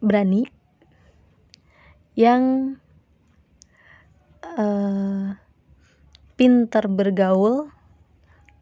berani, 0.00 0.48
yang 2.16 2.80
uh, 4.56 5.36
pinter 6.40 6.84
bergaul, 6.88 7.68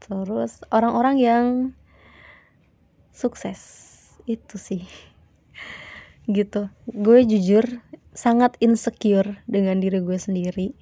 terus 0.02 0.58
orang-orang 0.74 1.16
yang 1.22 1.77
sukses. 3.18 3.60
Itu 4.30 4.62
sih. 4.62 4.86
Gitu. 6.30 6.70
Gue 6.86 7.26
jujur 7.26 7.82
sangat 8.14 8.54
insecure 8.62 9.42
dengan 9.50 9.82
diri 9.82 9.98
gue 9.98 10.18
sendiri. 10.18 10.78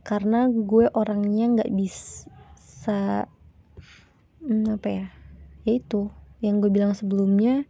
Karena 0.00 0.48
gue 0.48 0.88
orangnya 0.96 1.60
nggak 1.60 1.72
bisa 1.76 3.28
hmm, 4.40 4.80
apa 4.80 4.88
ya 4.88 5.06
yaitu 5.68 6.08
yang 6.40 6.64
gue 6.64 6.72
bilang 6.72 6.96
sebelumnya 6.96 7.68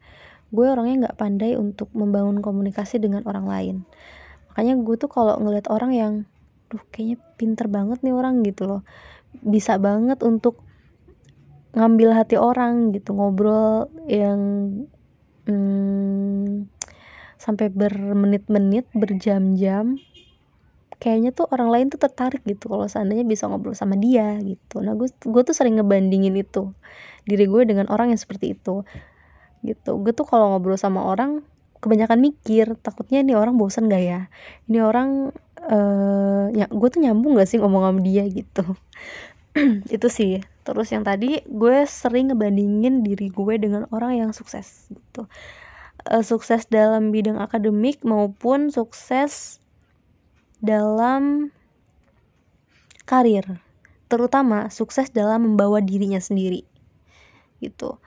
gue 0.55 0.67
orangnya 0.67 1.07
nggak 1.07 1.19
pandai 1.19 1.55
untuk 1.59 1.91
membangun 1.95 2.43
komunikasi 2.43 2.99
dengan 2.99 3.23
orang 3.27 3.47
lain. 3.47 3.77
Makanya 4.51 4.79
gue 4.83 4.95
tuh 4.99 5.11
kalau 5.11 5.39
ngeliat 5.39 5.71
orang 5.71 5.93
yang 5.95 6.13
duh 6.71 6.83
kayaknya 6.91 7.19
pinter 7.39 7.67
banget 7.71 8.03
nih 8.03 8.15
orang 8.15 8.43
gitu 8.43 8.67
loh. 8.67 8.83
Bisa 9.43 9.79
banget 9.79 10.23
untuk 10.27 10.63
ngambil 11.71 12.11
hati 12.19 12.35
orang 12.35 12.91
gitu 12.91 13.15
ngobrol 13.15 13.87
yang 14.11 14.41
hmm, 15.47 16.67
sampai 17.41 17.71
bermenit-menit 17.73 18.91
berjam-jam. 18.93 19.97
Kayaknya 21.01 21.33
tuh 21.33 21.49
orang 21.49 21.73
lain 21.73 21.87
tuh 21.89 21.97
tertarik 21.97 22.45
gitu 22.45 22.69
kalau 22.69 22.85
seandainya 22.85 23.25
bisa 23.25 23.49
ngobrol 23.49 23.73
sama 23.73 23.97
dia 23.97 24.37
gitu. 24.45 24.85
Nah 24.85 24.93
gue 24.93 25.09
gue 25.09 25.43
tuh 25.49 25.57
sering 25.57 25.81
ngebandingin 25.81 26.37
itu 26.37 26.77
diri 27.25 27.49
gue 27.49 27.63
dengan 27.65 27.89
orang 27.89 28.13
yang 28.13 28.21
seperti 28.21 28.53
itu 28.53 28.85
gitu. 29.65 29.91
Gue 29.97 30.13
tuh 30.13 30.29
kalau 30.29 30.53
ngobrol 30.53 30.77
sama 30.77 31.09
orang 31.09 31.41
kebanyakan 31.81 32.21
mikir 32.21 32.77
takutnya 32.85 33.25
ini 33.25 33.33
orang 33.33 33.57
bosan 33.57 33.89
gak 33.89 34.05
ya? 34.05 34.21
Ini 34.69 34.85
orang 34.85 35.33
uh, 35.65 36.53
ya 36.53 36.69
gue 36.69 36.89
tuh 36.93 37.01
nyambung 37.01 37.41
gak 37.41 37.49
sih 37.49 37.57
ngomong 37.57 37.89
sama 37.89 38.01
dia 38.05 38.25
gitu 38.29 38.77
itu 39.97 40.09
sih. 40.11 40.43
Terus 40.63 40.89
yang 40.95 41.03
tadi 41.03 41.43
gue 41.47 41.89
sering 41.89 42.31
ngebandingin 42.31 43.03
diri 43.03 43.33
gue 43.33 43.55
dengan 43.59 43.89
orang 43.91 44.21
yang 44.21 44.31
sukses 44.31 44.91
gitu. 44.93 45.27
Uh, 46.09 46.25
sukses 46.25 46.65
dalam 46.71 47.13
bidang 47.13 47.37
akademik 47.37 48.01
maupun 48.07 48.73
sukses 48.73 49.59
dalam 50.63 51.51
karir. 53.05 53.61
Terutama 54.11 54.71
sukses 54.71 55.11
dalam 55.11 55.55
membawa 55.55 55.83
dirinya 55.83 56.19
sendiri 56.19 56.67
gitu. 57.61 58.01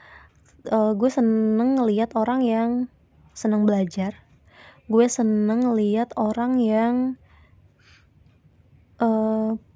Uh, 0.68 0.96
gue 0.96 1.12
seneng 1.12 1.78
ngelihat 1.78 2.16
orang 2.18 2.42
yang 2.44 2.70
seneng 3.36 3.68
belajar. 3.68 4.24
Gue 4.88 5.08
seneng 5.08 5.64
ngelihat 5.64 6.12
orang 6.20 6.60
yang 6.60 7.16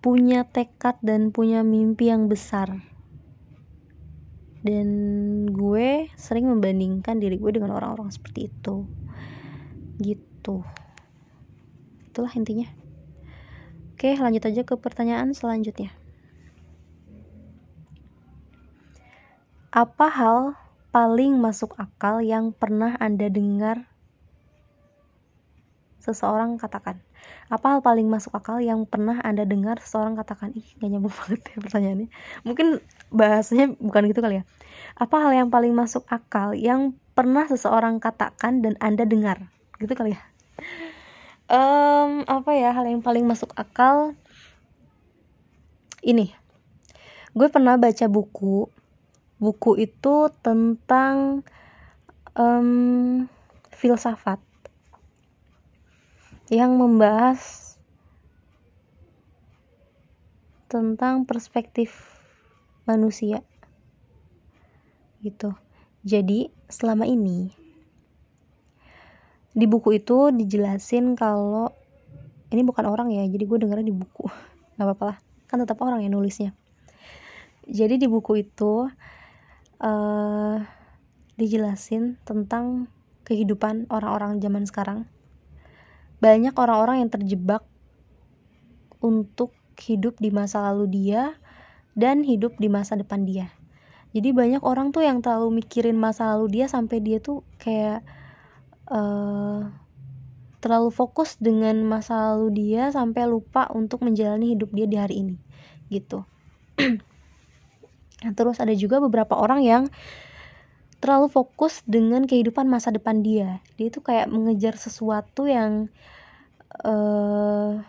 punya 0.07 0.47
tekad 0.47 0.95
dan 1.03 1.35
punya 1.35 1.67
mimpi 1.67 2.07
yang 2.07 2.31
besar. 2.31 2.79
Dan 4.63 4.87
gue 5.51 6.07
sering 6.15 6.47
membandingkan 6.47 7.19
diri 7.19 7.35
gue 7.35 7.51
dengan 7.51 7.75
orang-orang 7.75 8.07
seperti 8.07 8.47
itu. 8.47 8.87
Gitu. 9.99 10.63
Itulah 12.07 12.31
intinya. 12.39 12.71
Oke 13.99 14.15
lanjut 14.15 14.47
aja 14.47 14.63
ke 14.63 14.79
pertanyaan 14.79 15.35
selanjutnya. 15.35 15.91
Apa 19.75 20.07
hal 20.07 20.55
paling 20.95 21.35
masuk 21.35 21.75
akal 21.75 22.23
yang 22.23 22.55
pernah 22.55 22.95
anda 23.03 23.27
dengar? 23.27 23.91
Seseorang 25.99 26.55
katakan 26.55 27.03
apa 27.47 27.65
hal 27.71 27.79
paling 27.79 28.11
masuk 28.11 28.35
akal 28.35 28.59
yang 28.59 28.83
pernah 28.83 29.23
anda 29.23 29.47
dengar 29.47 29.79
seseorang 29.79 30.19
katakan 30.19 30.51
ih 30.51 30.67
gak 30.79 30.89
nyambung 30.91 31.15
banget 31.23 31.41
ya 31.55 31.57
pertanyaannya. 31.63 32.09
Mungkin 32.43 32.67
bahasanya 33.11 33.71
bukan 33.79 34.11
gitu 34.11 34.19
kali 34.19 34.41
ya. 34.41 34.43
Apa 34.99 35.23
hal 35.23 35.31
yang 35.31 35.49
paling 35.49 35.71
masuk 35.71 36.03
akal 36.11 36.51
yang 36.51 36.91
pernah 37.15 37.47
seseorang 37.47 38.03
katakan 38.03 38.59
dan 38.59 38.75
anda 38.83 39.07
dengar? 39.07 39.47
Gitu 39.79 39.95
kali 39.95 40.15
ya. 40.15 40.21
Um, 41.47 42.27
apa 42.27 42.51
ya 42.51 42.75
hal 42.75 42.83
yang 42.83 42.99
paling 42.99 43.23
masuk 43.23 43.55
akal? 43.55 44.11
Ini. 46.03 46.35
Gue 47.31 47.47
pernah 47.47 47.79
baca 47.79 48.05
buku. 48.11 48.67
Buku 49.39 49.71
itu 49.79 50.27
tentang 50.43 51.45
um, 52.35 53.23
filsafat 53.71 54.46
yang 56.47 56.79
membahas 56.79 57.75
tentang 60.71 61.27
perspektif 61.27 62.19
manusia. 62.87 63.43
Gitu. 65.19 65.51
Jadi 66.07 66.47
selama 66.71 67.03
ini 67.03 67.51
di 69.57 69.65
buku 69.65 69.97
itu 69.97 70.29
dijelasin 70.31 71.17
kalau 71.17 71.73
ini 72.53 72.61
bukan 72.63 72.85
orang 72.87 73.09
ya 73.11 73.27
jadi 73.27 73.43
gue 73.43 73.57
dengarnya 73.67 73.91
di 73.91 73.95
buku. 73.95 74.31
Nggak 74.79 74.87
apa-apa 74.87 75.03
lah. 75.03 75.17
Kan 75.51 75.63
tetap 75.63 75.79
orang 75.83 76.03
yang 76.03 76.15
nulisnya. 76.15 76.55
Jadi 77.67 77.99
di 77.99 78.07
buku 78.07 78.39
itu 78.39 78.87
uh, 79.83 80.57
dijelasin 81.35 82.15
tentang 82.23 82.87
kehidupan 83.27 83.91
orang-orang 83.91 84.39
zaman 84.39 84.63
sekarang 84.63 85.03
banyak 86.17 86.53
orang-orang 86.57 87.05
yang 87.05 87.11
terjebak 87.13 87.63
untuk 89.03 89.53
hidup 89.77 90.17
di 90.17 90.33
masa 90.33 90.73
lalu 90.73 90.89
dia 90.89 91.37
dan 91.93 92.25
hidup 92.25 92.57
di 92.57 92.69
masa 92.69 92.97
depan 92.97 93.25
dia. 93.25 93.53
Jadi 94.17 94.33
banyak 94.33 94.65
orang 94.65 94.89
tuh 94.89 95.05
yang 95.05 95.21
terlalu 95.21 95.61
mikirin 95.61 95.99
masa 95.99 96.33
lalu 96.33 96.61
dia 96.61 96.65
sampai 96.65 97.03
dia 97.03 97.21
tuh 97.21 97.45
kayak 97.61 98.01
uh, 98.89 99.69
terlalu 100.57 100.89
fokus 100.89 101.37
dengan 101.37 101.85
masa 101.85 102.33
lalu 102.33 102.49
dia 102.51 102.89
sampai 102.89 103.29
lupa 103.29 103.69
untuk 103.71 104.01
menjalani 104.01 104.57
hidup 104.57 104.73
dia 104.73 104.87
di 104.89 104.97
hari 104.97 105.15
ini 105.21 105.35
gitu 105.87 106.25
nah, 108.25 108.33
terus 108.35 108.57
ada 108.59 108.73
juga 108.73 108.99
beberapa 108.99 109.37
orang 109.37 109.63
yang 109.63 109.83
terlalu 110.97 111.29
fokus 111.29 111.85
dengan 111.85 112.25
kehidupan 112.25 112.65
masa 112.65 112.89
depan 112.89 113.21
dia. 113.21 113.61
Dia 113.77 113.93
itu 113.93 114.01
kayak 114.01 114.29
mengejar 114.33 114.75
sesuatu 114.75 115.45
yang 115.45 115.93
uh, 116.81 117.81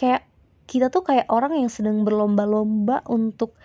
kayak 0.00 0.24
kita 0.64 0.88
tuh 0.88 1.04
kayak 1.04 1.28
orang 1.28 1.60
yang 1.60 1.68
sedang 1.68 2.06
berlomba-lomba 2.06 3.04
untuk 3.10 3.58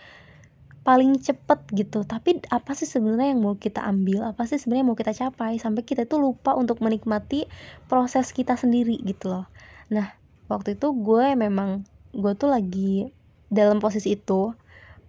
paling 0.85 1.17
cepet 1.17 1.59
gitu. 1.73 2.05
Tapi 2.05 2.45
apa 2.51 2.77
sih 2.77 2.85
sebenarnya 2.85 3.33
yang 3.33 3.41
mau 3.41 3.55
kita 3.57 3.81
ambil? 3.81 4.35
Apa 4.35 4.45
sih 4.45 4.61
sebenarnya 4.61 4.85
mau 4.85 4.97
kita 4.97 5.15
capai? 5.15 5.57
Sampai 5.57 5.81
kita 5.81 6.05
tuh 6.05 6.21
lupa 6.21 6.53
untuk 6.53 6.83
menikmati 6.83 7.47
proses 7.89 8.29
kita 8.35 8.53
sendiri 8.59 8.99
gitu 9.01 9.31
loh. 9.31 9.45
Nah 9.89 10.13
waktu 10.51 10.77
itu 10.77 10.93
gue 10.93 11.33
memang 11.33 11.87
gue 12.13 12.33
tuh 12.37 12.53
lagi 12.53 13.09
dalam 13.49 13.81
posisi 13.81 14.13
itu 14.13 14.53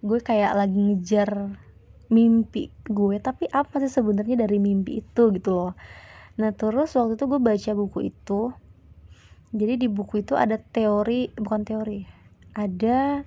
gue 0.07 0.19
kayak 0.23 0.55
lagi 0.55 0.79
ngejar 0.79 1.59
mimpi 2.07 2.71
gue 2.87 3.19
tapi 3.19 3.51
apa 3.51 3.83
sih 3.83 3.91
sebenarnya 3.91 4.47
dari 4.47 4.57
mimpi 4.63 5.03
itu 5.03 5.35
gitu 5.35 5.49
loh. 5.51 5.71
Nah 6.39 6.55
terus 6.55 6.95
waktu 6.95 7.19
itu 7.19 7.25
gue 7.27 7.39
baca 7.43 7.71
buku 7.75 7.99
itu 8.15 8.41
jadi 9.51 9.73
di 9.75 9.87
buku 9.91 10.23
itu 10.23 10.33
ada 10.39 10.55
teori 10.55 11.31
bukan 11.35 11.61
teori 11.67 11.99
ada 12.55 13.23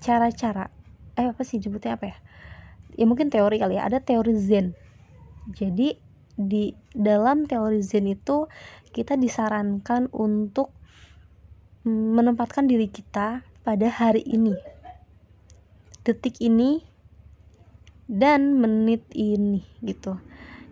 cara-cara 0.00 0.64
um, 0.72 1.18
eh 1.20 1.26
apa 1.28 1.42
sih 1.44 1.60
jemputnya 1.60 2.00
apa 2.00 2.14
ya? 2.14 2.16
Ya 2.96 3.04
mungkin 3.04 3.28
teori 3.28 3.60
kali 3.60 3.76
ya 3.76 3.84
ada 3.84 4.00
teori 4.00 4.32
zen. 4.40 4.72
Jadi 5.52 5.92
di 6.40 6.72
dalam 6.96 7.44
teori 7.44 7.84
zen 7.84 8.08
itu 8.08 8.48
kita 8.96 9.20
disarankan 9.20 10.08
untuk 10.16 10.72
menempatkan 11.84 12.64
diri 12.64 12.88
kita 12.88 13.49
pada 13.60 13.88
hari 13.92 14.24
ini. 14.24 14.56
Detik 16.00 16.40
ini 16.40 16.80
dan 18.10 18.58
menit 18.58 19.06
ini 19.12 19.62
gitu. 19.84 20.18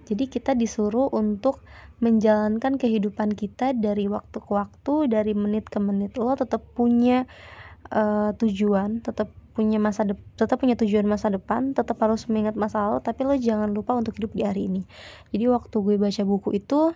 Jadi 0.09 0.25
kita 0.26 0.57
disuruh 0.57 1.12
untuk 1.12 1.61
menjalankan 2.00 2.80
kehidupan 2.80 3.37
kita 3.37 3.76
dari 3.76 4.09
waktu 4.09 4.40
ke 4.40 4.50
waktu 4.50 5.12
dari 5.12 5.37
menit 5.37 5.68
ke 5.68 5.78
menit. 5.78 6.16
Lo 6.16 6.33
tetap 6.35 6.64
punya 6.73 7.28
uh, 7.92 8.33
tujuan 8.35 9.04
tetap 9.04 9.28
punya 9.52 9.83
masa 9.83 10.07
de 10.07 10.14
tetap 10.38 10.62
punya 10.62 10.78
tujuan 10.78 11.02
masa 11.02 11.35
depan 11.35 11.75
tetap 11.75 11.99
harus 11.99 12.30
mengingat 12.30 12.54
masa 12.54 12.87
lalu 12.87 13.02
tapi 13.02 13.26
lo 13.26 13.35
jangan 13.35 13.75
lupa 13.75 13.99
untuk 13.99 14.16
hidup 14.16 14.33
di 14.33 14.42
hari 14.47 14.71
ini. 14.71 14.83
Jadi 15.35 15.45
waktu 15.50 15.76
gue 15.76 15.97
baca 16.00 16.23
buku 16.25 16.57
itu 16.57 16.95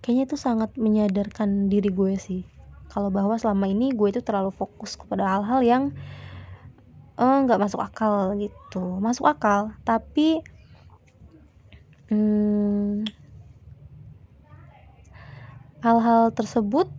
kayaknya 0.00 0.24
itu 0.32 0.36
sangat 0.40 0.70
menyadarkan 0.80 1.68
diri 1.68 1.90
gue 1.92 2.14
sih 2.16 2.42
kalau 2.90 3.08
bahwa 3.14 3.38
selama 3.38 3.70
ini 3.70 3.94
gue 3.94 4.08
itu 4.10 4.20
terlalu 4.20 4.50
fokus 4.50 4.98
kepada 4.98 5.22
hal-hal 5.38 5.60
yang 5.62 5.82
eh, 7.22 7.36
nggak 7.46 7.58
uh, 7.58 7.62
masuk 7.62 7.80
akal 7.80 8.34
gitu. 8.36 8.82
Masuk 8.98 9.26
akal 9.30 9.70
tapi 9.86 10.42
hmm, 12.10 13.06
hal-hal 15.86 16.34
tersebut 16.34 16.90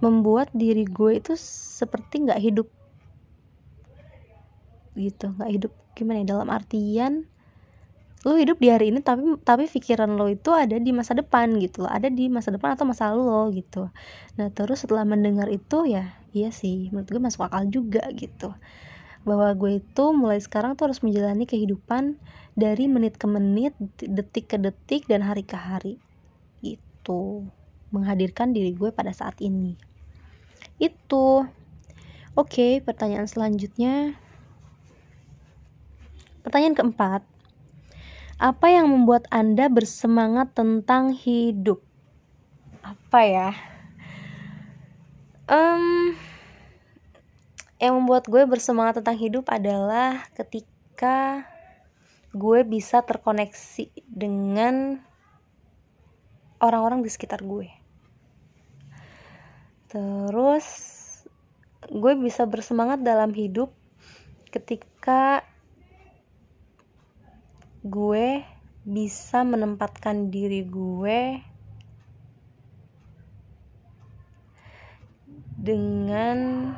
membuat 0.00 0.48
diri 0.56 0.88
gue 0.88 1.20
itu 1.20 1.32
seperti 1.76 2.24
nggak 2.24 2.40
hidup. 2.40 2.68
Gitu 4.96 5.26
nggak 5.36 5.50
hidup. 5.52 5.72
Gimana 5.94 6.24
ya 6.24 6.26
dalam 6.34 6.48
artian 6.50 7.33
lo 8.24 8.40
hidup 8.40 8.56
di 8.56 8.72
hari 8.72 8.88
ini 8.88 9.04
tapi 9.04 9.36
tapi 9.44 9.68
pikiran 9.68 10.16
lo 10.16 10.32
itu 10.32 10.48
ada 10.56 10.80
di 10.80 10.90
masa 10.96 11.12
depan 11.12 11.60
gitu 11.60 11.84
loh 11.84 11.92
ada 11.92 12.08
di 12.08 12.32
masa 12.32 12.48
depan 12.56 12.72
atau 12.72 12.88
masa 12.88 13.12
lalu 13.12 13.22
lo 13.28 13.44
gitu. 13.52 13.92
Nah 14.40 14.48
terus 14.48 14.80
setelah 14.80 15.04
mendengar 15.04 15.52
itu 15.52 15.84
ya 15.84 16.16
iya 16.32 16.48
sih 16.48 16.88
menurut 16.88 17.08
gue 17.12 17.20
masuk 17.20 17.44
akal 17.44 17.68
juga 17.68 18.00
gitu. 18.16 18.56
Bahwa 19.28 19.52
gue 19.52 19.84
itu 19.84 20.04
mulai 20.16 20.40
sekarang 20.40 20.72
tuh 20.72 20.88
harus 20.88 21.04
menjalani 21.04 21.44
kehidupan 21.44 22.16
dari 22.56 22.88
menit 22.88 23.20
ke 23.20 23.28
menit 23.28 23.76
detik 24.00 24.48
ke 24.48 24.56
detik 24.56 25.04
dan 25.04 25.20
hari 25.20 25.44
ke 25.44 25.60
hari 25.60 26.00
itu 26.64 27.44
menghadirkan 27.92 28.56
diri 28.56 28.72
gue 28.72 28.88
pada 28.88 29.12
saat 29.12 29.36
ini. 29.44 29.76
Itu. 30.80 31.44
Oke 32.34 32.80
pertanyaan 32.80 33.28
selanjutnya. 33.28 34.16
Pertanyaan 36.40 36.74
keempat 36.74 37.33
apa 38.44 38.68
yang 38.68 38.92
membuat 38.92 39.24
anda 39.32 39.72
bersemangat 39.72 40.52
tentang 40.52 41.16
hidup? 41.16 41.80
Apa 42.84 43.24
ya? 43.24 43.50
Um, 45.48 46.12
yang 47.80 47.96
membuat 47.96 48.28
gue 48.28 48.44
bersemangat 48.44 49.00
tentang 49.00 49.16
hidup 49.16 49.48
adalah 49.48 50.28
ketika 50.36 51.48
gue 52.36 52.60
bisa 52.68 53.00
terkoneksi 53.00 53.88
dengan 54.04 55.00
orang-orang 56.60 57.00
di 57.00 57.08
sekitar 57.08 57.40
gue. 57.40 57.72
Terus 59.88 60.68
gue 61.88 62.12
bisa 62.20 62.44
bersemangat 62.44 63.00
dalam 63.00 63.32
hidup 63.32 63.72
ketika 64.52 65.48
gue 67.84 68.40
bisa 68.88 69.44
menempatkan 69.44 70.32
diri 70.32 70.64
gue 70.64 71.36
dengan 75.60 76.72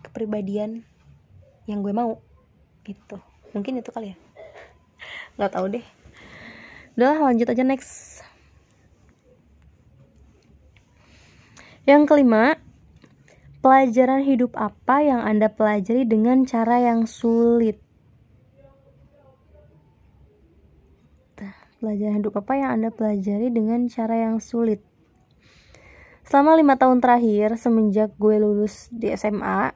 kepribadian 0.00 0.80
yang 1.68 1.84
gue 1.84 1.92
mau 1.92 2.24
gitu. 2.88 3.20
Mungkin 3.52 3.84
itu 3.84 3.92
kali 3.92 4.12
ya. 4.12 4.16
Nggak 5.36 5.52
tahu 5.52 5.66
deh. 5.76 5.84
Udah 6.96 7.20
lanjut 7.20 7.52
aja 7.52 7.64
next. 7.68 8.24
Yang 11.84 12.08
kelima, 12.08 12.56
pelajaran 13.64 14.20
hidup 14.28 14.52
apa 14.60 15.00
yang 15.00 15.24
Anda 15.24 15.48
pelajari 15.48 16.04
dengan 16.04 16.44
cara 16.44 16.84
yang 16.84 17.08
sulit? 17.08 17.80
Pelajaran 21.80 22.20
hidup 22.20 22.36
apa 22.44 22.60
yang 22.60 22.76
Anda 22.76 22.92
pelajari 22.92 23.48
dengan 23.48 23.88
cara 23.88 24.20
yang 24.20 24.36
sulit? 24.44 24.84
Selama 26.28 26.60
lima 26.60 26.76
tahun 26.76 27.00
terakhir, 27.00 27.56
semenjak 27.56 28.12
gue 28.20 28.36
lulus 28.36 28.92
di 28.92 29.08
SMA, 29.16 29.72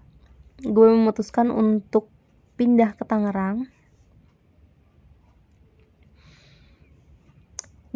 gue 0.61 0.87
memutuskan 0.93 1.49
untuk 1.49 2.13
pindah 2.61 2.93
ke 2.93 3.09
Tangerang. 3.09 3.73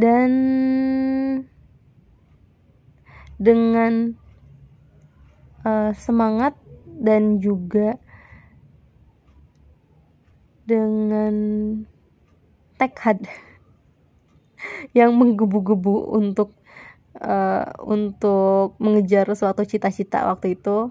Dan 0.00 0.32
dengan 3.36 4.21
uh, 5.66 5.90
semangat 5.94 6.54
dan 6.86 7.42
juga 7.42 7.98
dengan 10.62 11.34
tekad 12.78 13.26
yang 14.98 15.14
menggebu-gebu 15.18 16.14
untuk 16.14 16.54
uh, 17.18 17.66
untuk 17.82 18.78
mengejar 18.78 19.30
suatu 19.34 19.66
cita-cita 19.66 20.26
waktu 20.26 20.58
itu. 20.58 20.90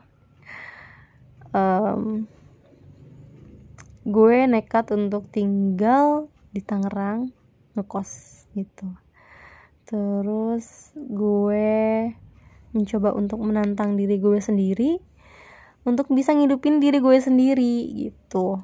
Um, 1.51 2.31
gue 4.07 4.37
nekat 4.49 4.89
untuk 4.95 5.29
tinggal 5.29 6.31
di 6.55 6.63
Tangerang 6.63 7.35
ngekos 7.75 8.43
gitu. 8.55 8.87
Terus 9.85 10.95
gue 10.95 12.15
mencoba 12.71 13.11
untuk 13.15 13.39
menantang 13.43 13.99
diri 13.99 14.17
gue 14.19 14.39
sendiri 14.39 14.99
untuk 15.81 16.09
bisa 16.13 16.33
ngidupin 16.37 16.77
diri 16.77 17.01
gue 17.01 17.17
sendiri 17.17 17.75
gitu. 18.07 18.61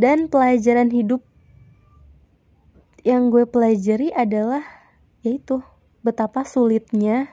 Dan 0.00 0.28
pelajaran 0.32 0.88
hidup 0.92 1.24
yang 3.04 3.32
gue 3.32 3.48
pelajari 3.48 4.12
adalah 4.12 4.64
yaitu 5.24 5.60
betapa 6.00 6.44
sulitnya 6.44 7.32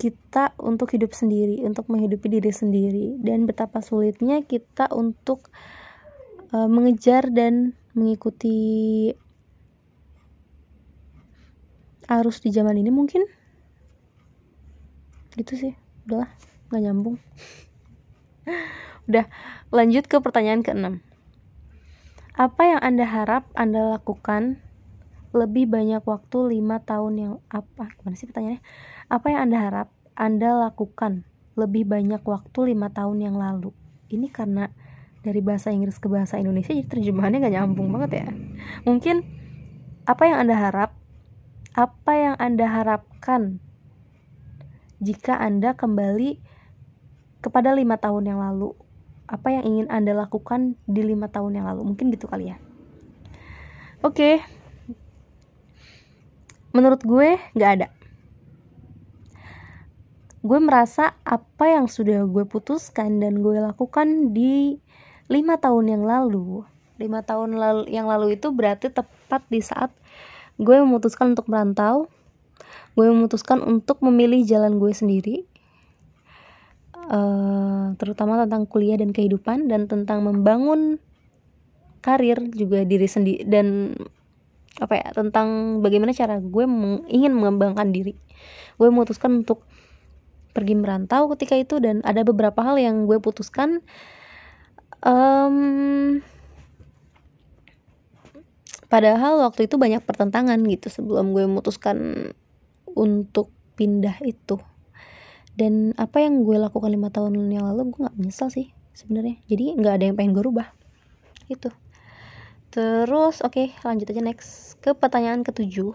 kita 0.00 0.56
untuk 0.56 0.96
hidup 0.96 1.12
sendiri, 1.12 1.60
untuk 1.60 1.84
menghidupi 1.92 2.40
diri 2.40 2.48
sendiri, 2.48 3.20
dan 3.20 3.44
betapa 3.44 3.84
sulitnya 3.84 4.40
kita 4.40 4.88
untuk 4.96 5.52
uh, 6.56 6.64
mengejar 6.64 7.28
dan 7.28 7.76
mengikuti 7.92 9.12
arus 12.08 12.40
di 12.40 12.48
zaman 12.48 12.80
ini 12.80 12.88
mungkin 12.88 13.28
gitu 15.40 15.56
sih. 15.56 15.72
Udahlah 16.04 16.28
nggak 16.68 16.82
nyambung. 16.84 17.16
Udah 19.08 19.26
lanjut 19.72 20.04
ke 20.06 20.16
pertanyaan 20.20 20.60
keenam. 20.60 20.94
Apa 22.36 22.62
yang 22.68 22.80
anda 22.80 23.04
harap 23.04 23.48
anda 23.56 23.96
lakukan 23.96 24.62
lebih 25.30 25.70
banyak 25.70 26.02
waktu 26.02 26.58
lima 26.58 26.82
tahun 26.82 27.12
yang 27.16 27.34
apa 27.50 27.90
gimana 27.98 28.16
sih 28.18 28.28
pertanyaannya? 28.28 28.62
Apa 29.10 29.26
yang 29.30 29.40
anda 29.48 29.58
harap 29.58 29.88
anda 30.18 30.50
lakukan 30.68 31.24
lebih 31.58 31.86
banyak 31.86 32.22
waktu 32.22 32.74
lima 32.74 32.92
tahun 32.92 33.18
yang 33.24 33.36
lalu? 33.38 33.74
Ini 34.10 34.30
karena 34.30 34.70
dari 35.20 35.44
bahasa 35.44 35.68
Inggris 35.70 36.00
ke 36.00 36.08
bahasa 36.08 36.40
Indonesia 36.40 36.72
jadi 36.72 36.88
terjemahannya 36.88 37.44
gak 37.44 37.54
nyambung 37.54 37.92
banget 37.92 38.24
ya. 38.24 38.28
Mungkin 38.88 39.22
apa 40.08 40.22
yang 40.26 40.48
anda 40.48 40.56
harap 40.56 40.90
apa 41.76 42.12
yang 42.16 42.34
anda 42.40 42.66
harapkan 42.66 43.62
jika 45.00 45.40
anda 45.40 45.72
kembali 45.74 46.38
kepada 47.40 47.72
lima 47.72 47.96
tahun 47.96 48.30
yang 48.30 48.40
lalu 48.40 48.76
apa 49.30 49.48
yang 49.48 49.64
ingin 49.64 49.86
anda 49.88 50.12
lakukan 50.12 50.76
di 50.84 51.02
lima 51.02 51.30
tahun 51.32 51.56
yang 51.56 51.66
lalu? 51.66 51.94
Mungkin 51.94 52.12
gitu 52.12 52.28
kali 52.28 52.52
ya. 52.52 52.58
Oke. 54.04 54.42
Menurut 56.76 57.02
gue 57.02 57.38
nggak 57.56 57.72
ada. 57.80 57.88
Gue 60.40 60.58
merasa 60.60 61.18
apa 61.24 61.68
yang 61.68 61.86
sudah 61.88 62.24
gue 62.26 62.44
putuskan 62.48 63.20
dan 63.20 63.40
gue 63.40 63.60
lakukan 63.60 64.32
di 64.32 64.80
lima 65.30 65.62
tahun 65.62 65.94
yang 65.94 66.04
lalu 66.04 66.66
lima 67.00 67.24
tahun 67.24 67.56
lalu 67.56 67.88
yang 67.88 68.04
lalu 68.04 68.36
itu 68.36 68.52
berarti 68.52 68.92
tepat 68.92 69.40
di 69.48 69.64
saat 69.64 69.88
gue 70.60 70.76
memutuskan 70.84 71.32
untuk 71.32 71.48
merantau 71.48 72.12
gue 72.94 73.06
memutuskan 73.06 73.62
untuk 73.62 74.02
memilih 74.02 74.42
jalan 74.44 74.76
gue 74.80 74.92
sendiri 74.92 75.36
uh, 77.10 77.92
terutama 77.98 78.38
tentang 78.46 78.64
kuliah 78.64 78.96
dan 78.96 79.10
kehidupan 79.10 79.66
dan 79.66 79.90
tentang 79.90 80.22
membangun 80.22 81.02
karir 82.00 82.40
juga 82.56 82.86
diri 82.86 83.04
sendiri 83.04 83.44
dan 83.44 83.92
apa 84.80 84.96
ya 84.96 85.08
tentang 85.12 85.80
bagaimana 85.84 86.16
cara 86.16 86.40
gue 86.40 86.64
ingin 87.12 87.36
mengembangkan 87.36 87.92
diri. 87.92 88.16
Gue 88.80 88.88
memutuskan 88.88 89.44
untuk 89.44 89.66
pergi 90.56 90.74
merantau 90.74 91.28
ketika 91.36 91.54
itu 91.58 91.78
dan 91.78 92.00
ada 92.02 92.24
beberapa 92.24 92.64
hal 92.64 92.80
yang 92.80 93.04
gue 93.04 93.20
putuskan. 93.20 93.84
Um, 95.04 96.20
padahal 98.88 99.44
waktu 99.44 99.68
itu 99.68 99.76
banyak 99.76 100.00
pertentangan 100.04 100.60
gitu 100.64 100.88
sebelum 100.88 101.36
gue 101.36 101.44
memutuskan 101.44 102.30
untuk 102.94 103.52
pindah 103.78 104.22
itu. 104.22 104.58
Dan 105.54 105.92
apa 105.98 106.22
yang 106.22 106.46
gue 106.46 106.56
lakukan 106.56 106.88
lima 106.88 107.10
tahun 107.10 107.36
yang 107.50 107.66
lalu 107.66 107.92
gue 107.92 108.00
nggak 108.06 108.16
menyesal 108.16 108.48
sih 108.48 108.72
sebenarnya. 108.94 109.40
Jadi 109.50 109.76
nggak 109.76 109.94
ada 110.00 110.04
yang 110.10 110.16
pengen 110.16 110.32
gue 110.36 110.44
rubah. 110.44 110.68
Itu 111.50 111.70
terus 112.70 113.42
oke 113.42 113.50
okay, 113.50 113.68
lanjut 113.82 114.06
aja 114.14 114.22
next. 114.22 114.78
Ke 114.78 114.94
pertanyaan 114.94 115.42
ketujuh. 115.42 115.92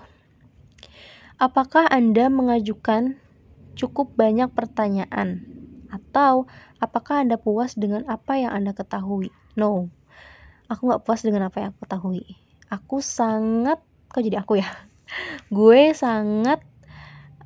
Apakah 1.39 1.88
anda 1.88 2.27
mengajukan 2.27 3.19
cukup 3.75 4.15
banyak 4.15 4.51
pertanyaan? 4.51 5.55
Atau 5.91 6.47
apakah 6.84 7.23
Anda 7.23 7.39
puas 7.39 7.77
dengan 7.77 8.03
apa 8.12 8.36
yang 8.36 8.51
Anda 8.51 8.75
ketahui? 8.75 9.31
No, 9.55 9.88
aku 10.67 10.91
nggak 10.91 11.03
puas 11.08 11.23
dengan 11.23 11.47
apa 11.47 11.63
yang 11.63 11.69
aku 11.71 11.88
ketahui. 11.88 12.23
Aku 12.67 12.99
sangat, 12.99 13.79
kok 14.10 14.25
jadi 14.25 14.41
aku 14.41 14.60
ya? 14.60 14.67
Gue 15.55 15.93
sangat 15.93 16.65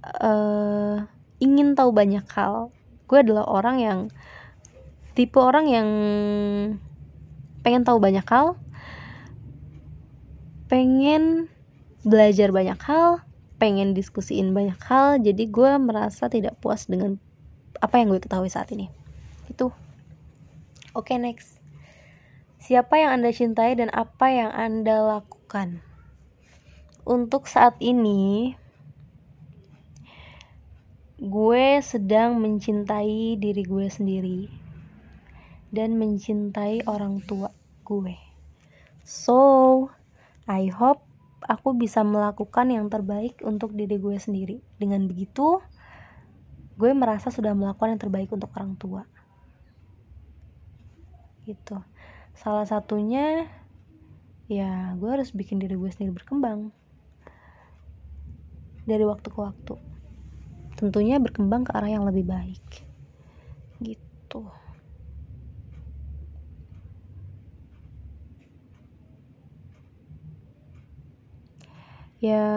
uh, 0.03 1.05
ingin 1.39 1.75
tahu 1.75 1.91
banyak 1.95 2.25
hal. 2.33 2.71
Gue 3.09 3.25
adalah 3.25 3.47
orang 3.49 3.77
yang 3.81 3.99
tipe 5.17 5.39
orang 5.41 5.65
yang 5.67 5.89
pengen 7.65 7.83
tahu 7.83 7.99
banyak 7.99 8.23
hal, 8.27 8.55
pengen 10.71 11.49
belajar 12.05 12.53
banyak 12.53 12.79
hal, 12.85 13.23
pengen 13.59 13.91
diskusiin 13.97 14.51
banyak 14.51 14.79
hal. 14.85 15.19
Jadi 15.19 15.49
gue 15.49 15.71
merasa 15.81 16.29
tidak 16.31 16.59
puas 16.61 16.87
dengan 16.87 17.19
apa 17.79 17.95
yang 17.99 18.11
gue 18.11 18.19
ketahui 18.19 18.51
saat 18.51 18.67
ini 18.75 18.91
itu 19.47 19.71
oke 20.93 21.07
okay, 21.07 21.17
next 21.17 21.63
siapa 22.59 22.99
yang 22.99 23.19
anda 23.19 23.31
cintai 23.31 23.73
dan 23.79 23.87
apa 23.95 24.27
yang 24.29 24.51
anda 24.51 24.99
lakukan 24.99 25.79
untuk 27.07 27.47
saat 27.47 27.79
ini 27.79 28.53
gue 31.19 31.83
sedang 31.83 32.39
mencintai 32.39 33.35
diri 33.35 33.67
gue 33.67 33.91
sendiri 33.91 34.47
dan 35.67 35.99
mencintai 35.99 36.87
orang 36.87 37.19
tua 37.27 37.51
gue. 37.83 38.15
So 39.03 39.91
I 40.47 40.71
hope 40.71 41.03
aku 41.43 41.75
bisa 41.75 42.07
melakukan 42.07 42.71
yang 42.71 42.87
terbaik 42.87 43.43
untuk 43.43 43.75
diri 43.75 43.99
gue 43.99 44.15
sendiri. 44.15 44.63
Dengan 44.79 45.11
begitu 45.11 45.59
gue 46.79 46.91
merasa 46.95 47.27
sudah 47.35 47.51
melakukan 47.51 47.99
yang 47.99 48.01
terbaik 48.01 48.31
untuk 48.31 48.55
orang 48.55 48.79
tua. 48.79 49.03
Gitu. 51.43 51.83
Salah 52.31 52.63
satunya 52.63 53.43
ya 54.47 54.95
gue 54.95 55.09
harus 55.11 55.35
bikin 55.35 55.59
diri 55.59 55.75
gue 55.75 55.91
sendiri 55.91 56.15
berkembang. 56.15 56.71
Dari 58.87 59.03
waktu 59.03 59.27
ke 59.27 59.39
waktu 59.43 59.88
tentunya 60.79 61.19
berkembang 61.19 61.67
ke 61.67 61.75
arah 61.75 61.91
yang 61.91 62.07
lebih 62.07 62.23
baik. 62.23 62.87
Gitu. 63.83 64.41
Ya 72.23 72.47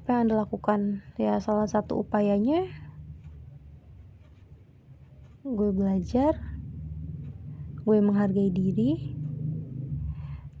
apa 0.00 0.08
yang 0.08 0.20
anda 0.24 0.40
lakukan? 0.40 1.04
Ya 1.20 1.36
salah 1.44 1.68
satu 1.68 2.00
upayanya 2.00 2.64
gue 5.48 5.70
belajar 5.72 6.36
gue 7.88 7.98
menghargai 8.04 8.52
diri 8.52 9.16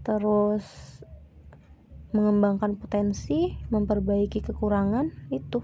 terus 0.00 0.64
mengembangkan 2.16 2.78
potensi 2.80 3.56
memperbaiki 3.68 4.40
kekurangan 4.40 5.12
itu 5.28 5.60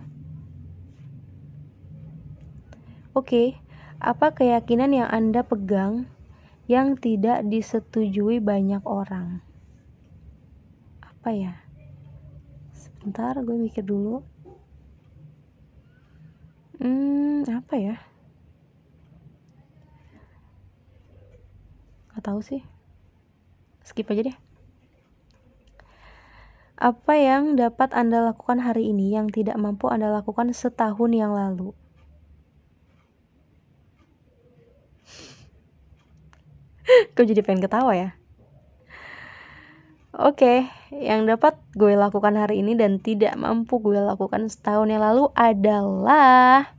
oke 3.17 3.57
apa 4.01 4.27
keyakinan 4.37 4.93
yang 4.93 5.09
anda 5.09 5.41
pegang 5.43 6.11
yang 6.69 6.97
tidak 6.97 7.45
disetujui 7.49 8.41
banyak 8.41 8.81
orang 8.85 9.41
apa 11.01 11.31
ya 11.33 11.65
Ntar 13.05 13.37
gue 13.45 13.57
mikir 13.61 13.85
dulu. 13.85 14.25
Hmm, 16.81 17.45
apa 17.45 17.77
ya? 17.77 17.97
Gak 22.17 22.25
tahu 22.25 22.41
sih. 22.41 22.65
Skip 23.85 24.09
aja 24.09 24.33
deh. 24.33 24.37
Apa 26.75 27.15
yang 27.15 27.55
dapat 27.55 27.95
Anda 27.95 28.19
lakukan 28.35 28.59
hari 28.59 28.91
ini 28.91 29.15
yang 29.15 29.31
tidak 29.31 29.55
mampu 29.55 29.87
Anda 29.87 30.11
lakukan 30.11 30.51
setahun 30.51 31.15
yang 31.15 31.31
lalu? 31.31 31.71
Kok 37.15 37.25
jadi 37.31 37.47
pengen 37.47 37.63
ketawa 37.63 37.95
ya? 37.95 38.19
Oke, 40.15 40.47
okay, 40.47 40.59
yang 40.95 41.27
dapat 41.27 41.59
gue 41.75 41.95
lakukan 41.99 42.39
hari 42.39 42.63
ini 42.63 42.79
dan 42.79 43.03
tidak 43.03 43.35
mampu 43.35 43.83
gue 43.83 43.99
lakukan 43.99 44.47
setahun 44.47 44.87
yang 44.87 45.03
lalu 45.03 45.27
adalah 45.35 46.71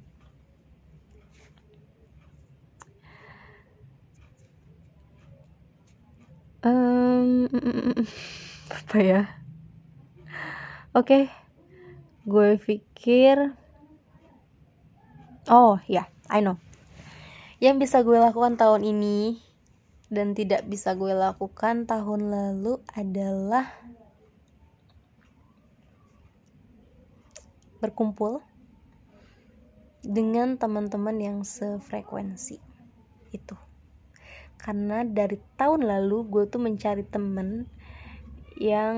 um, 6.64 7.48
apa 8.80 8.98
ya? 9.00 9.45
Oke, 10.96 11.04
okay, 11.04 11.24
gue 12.24 12.56
pikir, 12.56 13.52
oh 15.52 15.76
ya, 15.92 16.08
yeah, 16.08 16.08
I 16.32 16.40
know. 16.40 16.56
Yang 17.60 17.84
bisa 17.84 18.00
gue 18.00 18.16
lakukan 18.16 18.56
tahun 18.56 18.88
ini 18.88 19.36
dan 20.08 20.32
tidak 20.32 20.64
bisa 20.64 20.96
gue 20.96 21.12
lakukan 21.12 21.84
tahun 21.84 22.32
lalu 22.32 22.80
adalah 22.96 23.76
berkumpul 27.84 28.40
dengan 30.00 30.56
teman-teman 30.56 31.20
yang 31.20 31.38
sefrekuensi 31.44 32.64
itu 33.36 33.56
karena 34.64 35.04
dari 35.04 35.44
tahun 35.60 35.92
lalu 35.92 36.24
gue 36.24 36.44
tuh 36.48 36.64
mencari 36.64 37.04
temen 37.04 37.68
yang 38.56 38.96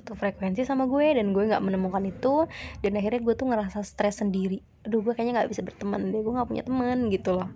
satu 0.00 0.16
frekuensi 0.16 0.64
sama 0.64 0.88
gue 0.88 1.12
dan 1.12 1.36
gue 1.36 1.44
nggak 1.44 1.60
menemukan 1.60 2.00
itu 2.08 2.48
dan 2.80 2.92
akhirnya 2.96 3.20
gue 3.20 3.34
tuh 3.36 3.46
ngerasa 3.52 3.84
stres 3.84 4.24
sendiri. 4.24 4.64
Aduh 4.88 5.04
gue 5.04 5.12
kayaknya 5.12 5.44
nggak 5.44 5.50
bisa 5.52 5.60
berteman 5.60 6.08
deh 6.08 6.24
gue 6.24 6.32
nggak 6.32 6.48
punya 6.48 6.64
teman 6.64 7.12
gitu 7.12 7.36
loh. 7.36 7.52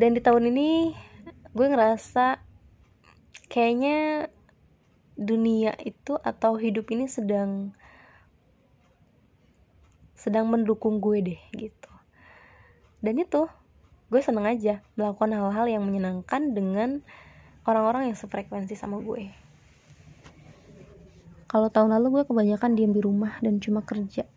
Dan 0.00 0.16
di 0.16 0.20
tahun 0.24 0.48
ini 0.48 0.96
gue 1.52 1.66
ngerasa 1.68 2.40
kayaknya 3.52 4.32
dunia 5.18 5.76
itu 5.84 6.16
atau 6.16 6.56
hidup 6.56 6.88
ini 6.88 7.04
sedang 7.04 7.76
sedang 10.16 10.48
mendukung 10.48 11.04
gue 11.04 11.20
deh 11.20 11.40
gitu. 11.52 11.92
Dan 13.04 13.20
itu 13.20 13.44
gue 14.08 14.20
seneng 14.24 14.48
aja 14.48 14.80
melakukan 14.96 15.36
hal-hal 15.36 15.68
yang 15.68 15.84
menyenangkan 15.84 16.56
dengan 16.56 17.04
orang-orang 17.68 18.08
yang 18.08 18.16
sefrekuensi 18.16 18.72
sama 18.72 19.04
gue 19.04 19.47
kalau 21.48 21.72
tahun 21.72 21.96
lalu 21.96 22.20
gue 22.20 22.24
kebanyakan 22.28 22.76
diem 22.76 22.92
di 22.92 23.02
rumah 23.02 23.34
dan 23.42 23.58
cuma 23.58 23.82
kerja 23.82 24.28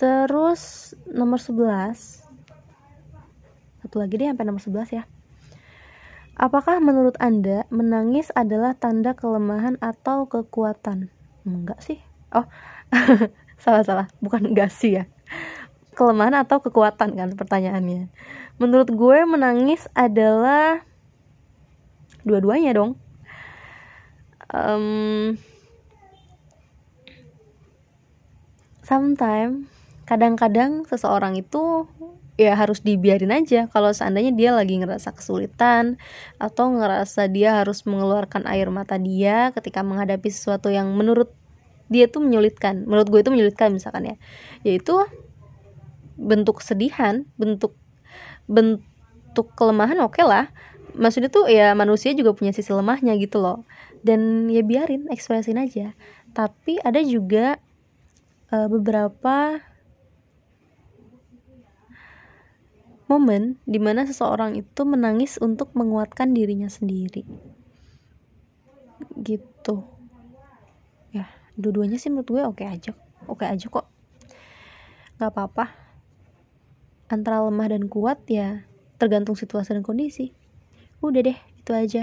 terus 0.00 0.94
nomor 1.04 1.38
11 1.38 2.26
satu 3.84 3.96
lagi 4.00 4.14
deh 4.18 4.32
sampai 4.32 4.46
nomor 4.48 4.64
11 4.64 4.96
ya 4.98 5.04
Apakah 6.38 6.78
menurut 6.78 7.18
Anda 7.18 7.66
menangis 7.66 8.30
adalah 8.30 8.78
tanda 8.78 9.10
kelemahan 9.18 9.74
atau 9.82 10.30
kekuatan? 10.30 11.10
Enggak 11.42 11.82
sih. 11.82 11.98
Oh, 12.30 12.46
salah-salah. 13.62 14.06
Bukan 14.22 14.54
enggak 14.54 14.70
sih 14.70 15.02
ya. 15.02 15.10
Kelemahan 15.98 16.38
atau 16.38 16.62
kekuatan 16.62 17.18
kan 17.18 17.34
pertanyaannya. 17.34 18.06
Menurut 18.62 18.86
gue 18.86 19.18
menangis 19.26 19.90
adalah 19.98 20.86
dua-duanya 22.22 22.70
dong. 22.70 22.94
Um, 24.48 25.36
sometimes 28.80 29.68
kadang-kadang 30.08 30.88
seseorang 30.88 31.36
itu 31.36 31.84
ya 32.40 32.56
harus 32.56 32.80
dibiarin 32.80 33.34
aja 33.34 33.68
kalau 33.68 33.92
seandainya 33.92 34.32
dia 34.32 34.50
lagi 34.56 34.80
ngerasa 34.80 35.12
kesulitan 35.12 36.00
atau 36.40 36.72
ngerasa 36.72 37.28
dia 37.28 37.60
harus 37.60 37.84
mengeluarkan 37.84 38.48
air 38.48 38.72
mata 38.72 38.96
dia 38.96 39.52
ketika 39.52 39.84
menghadapi 39.84 40.32
sesuatu 40.32 40.72
yang 40.72 40.88
menurut 40.96 41.28
dia 41.92 42.08
tuh 42.08 42.24
menyulitkan 42.24 42.88
menurut 42.88 43.12
gue 43.12 43.20
itu 43.20 43.28
menyulitkan 43.34 43.74
misalkan 43.74 44.14
ya. 44.14 44.16
Yaitu 44.64 44.96
bentuk 46.16 46.64
kesedihan 46.64 47.28
bentuk 47.36 47.76
bentuk 48.48 49.52
kelemahan 49.54 50.00
oke 50.00 50.16
okay 50.16 50.24
lah 50.24 50.48
maksudnya 50.98 51.30
tuh 51.30 51.46
ya 51.46 51.72
manusia 51.78 52.10
juga 52.12 52.34
punya 52.34 52.50
sisi 52.50 52.74
lemahnya 52.74 53.14
gitu 53.16 53.38
loh. 53.38 53.62
Dan 54.02 54.50
ya 54.50 54.66
biarin 54.66 55.06
ekspresin 55.08 55.56
aja. 55.56 55.94
Tapi 56.34 56.82
ada 56.82 56.98
juga 57.00 57.62
uh, 58.50 58.68
beberapa 58.68 59.62
momen 63.08 63.56
di 63.64 63.80
mana 63.80 64.04
seseorang 64.04 64.52
itu 64.58 64.84
menangis 64.84 65.40
untuk 65.40 65.72
menguatkan 65.72 66.36
dirinya 66.36 66.68
sendiri. 66.68 67.24
Gitu. 69.22 69.76
Ya 71.14 71.30
dua-duanya 71.56 71.96
sih 71.96 72.12
menurut 72.12 72.28
gue 72.28 72.42
oke 72.44 72.64
aja 72.66 72.92
oke 73.30 73.46
aja 73.46 73.66
kok. 73.70 73.86
Nggak 75.16 75.30
apa-apa. 75.32 75.64
Antara 77.08 77.40
lemah 77.40 77.72
dan 77.72 77.88
kuat 77.88 78.20
ya 78.28 78.68
tergantung 79.00 79.38
situasi 79.38 79.72
dan 79.72 79.86
kondisi 79.86 80.36
udah 80.98 81.20
deh 81.22 81.38
itu 81.38 81.72
aja. 81.74 82.02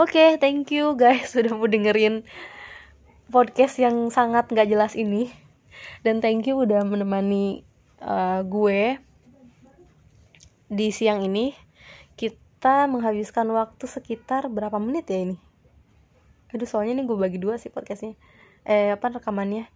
Oke 0.00 0.16
okay, 0.16 0.28
thank 0.40 0.72
you 0.72 0.96
guys 0.96 1.28
sudah 1.36 1.52
mau 1.52 1.68
dengerin 1.68 2.24
podcast 3.28 3.76
yang 3.76 4.08
sangat 4.08 4.48
nggak 4.48 4.68
jelas 4.72 4.96
ini. 4.96 5.28
Dan 6.00 6.24
thank 6.24 6.48
you 6.48 6.56
udah 6.56 6.80
menemani 6.88 7.68
uh, 8.00 8.40
gue 8.40 8.96
di 10.72 10.88
siang 10.88 11.20
ini. 11.20 11.52
Kita 12.16 12.88
menghabiskan 12.88 13.44
waktu 13.52 13.84
sekitar 13.84 14.48
berapa 14.48 14.80
menit 14.80 15.04
ya 15.12 15.20
ini? 15.20 15.36
Aduh 16.56 16.64
soalnya 16.64 16.96
ini 16.96 17.02
gue 17.04 17.18
bagi 17.20 17.36
dua 17.36 17.60
sih 17.60 17.68
podcastnya. 17.68 18.16
Eh 18.64 18.96
apa 18.96 19.20
rekamannya? 19.20 19.68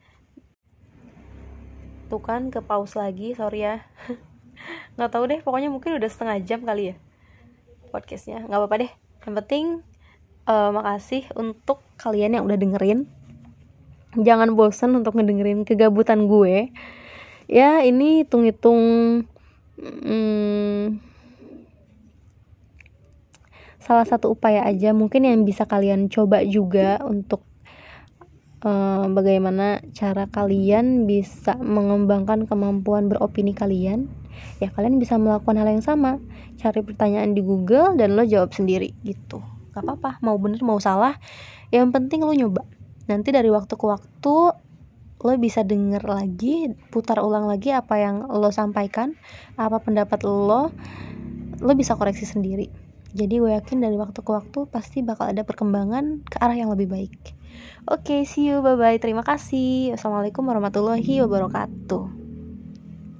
Tuh 2.08 2.22
kan 2.24 2.48
ke 2.48 2.64
pause 2.64 2.96
lagi 2.96 3.36
sorry 3.36 3.68
ya. 3.68 3.84
Nggak 4.96 5.10
tahu 5.12 5.24
deh 5.28 5.40
pokoknya 5.44 5.68
mungkin 5.68 6.00
udah 6.00 6.08
setengah 6.08 6.40
jam 6.40 6.64
kali 6.64 6.96
ya 6.96 6.96
podcastnya. 7.90 8.44
Nggak 8.44 8.58
apa-apa 8.60 8.76
deh. 8.84 8.92
Yang 9.26 9.34
penting 9.44 9.64
uh, 10.48 10.70
makasih 10.72 11.28
untuk 11.36 11.84
kalian 12.00 12.38
yang 12.38 12.44
udah 12.48 12.56
dengerin. 12.56 13.08
Jangan 14.16 14.56
bosen 14.56 14.96
untuk 14.96 15.16
ngedengerin 15.18 15.68
kegabutan 15.68 16.30
gue. 16.30 16.72
Ya 17.48 17.80
ini 17.84 18.24
hitung-hitung 18.24 18.80
hmm, 19.80 21.00
salah 23.88 24.04
satu 24.04 24.36
upaya 24.36 24.68
aja 24.68 24.92
mungkin 24.92 25.24
yang 25.24 25.48
bisa 25.48 25.64
kalian 25.64 26.12
coba 26.12 26.44
juga 26.44 27.00
untuk 27.08 27.40
uh, 28.60 29.08
bagaimana 29.08 29.80
cara 29.96 30.28
kalian 30.28 31.08
bisa 31.08 31.56
mengembangkan 31.56 32.44
kemampuan 32.44 33.08
beropini 33.08 33.56
kalian 33.56 34.12
ya 34.58 34.68
kalian 34.74 34.98
bisa 34.98 35.16
melakukan 35.16 35.56
hal 35.58 35.68
yang 35.70 35.84
sama. 35.84 36.18
Cari 36.58 36.82
pertanyaan 36.82 37.32
di 37.32 37.42
Google 37.42 37.94
dan 37.94 38.18
lo 38.18 38.26
jawab 38.26 38.50
sendiri 38.50 38.94
gitu. 39.06 39.42
Gak 39.74 39.82
apa-apa 39.86 40.18
mau 40.24 40.34
bener 40.38 40.60
mau 40.66 40.82
salah. 40.82 41.16
Yang 41.70 41.94
penting 41.94 42.26
lo 42.26 42.34
nyoba. 42.34 42.62
Nanti 43.08 43.30
dari 43.30 43.48
waktu 43.48 43.74
ke 43.74 43.86
waktu 43.86 44.34
lo 45.18 45.34
bisa 45.34 45.66
denger 45.66 46.06
lagi 46.06 46.70
putar 46.94 47.18
ulang 47.18 47.50
lagi 47.50 47.74
apa 47.74 47.98
yang 47.98 48.30
lo 48.30 48.54
sampaikan 48.54 49.18
apa 49.58 49.82
pendapat 49.82 50.22
lo 50.22 50.70
lo 51.58 51.72
bisa 51.74 51.98
koreksi 51.98 52.22
sendiri. 52.22 52.70
Jadi 53.16 53.40
gue 53.40 53.50
yakin 53.56 53.82
dari 53.82 53.96
waktu 53.96 54.20
ke 54.20 54.30
waktu 54.30 54.68
pasti 54.68 55.00
bakal 55.00 55.32
ada 55.32 55.42
perkembangan 55.42 56.22
ke 56.28 56.36
arah 56.38 56.54
yang 56.54 56.70
lebih 56.70 56.86
baik. 56.92 57.34
Oke 57.88 58.20
okay, 58.22 58.28
see 58.28 58.46
you 58.52 58.62
bye 58.62 58.78
bye 58.78 59.00
terima 59.00 59.24
kasih. 59.26 59.96
Assalamualaikum 59.96 60.44
warahmatullahi 60.46 61.24
wabarakatuh 61.24 62.17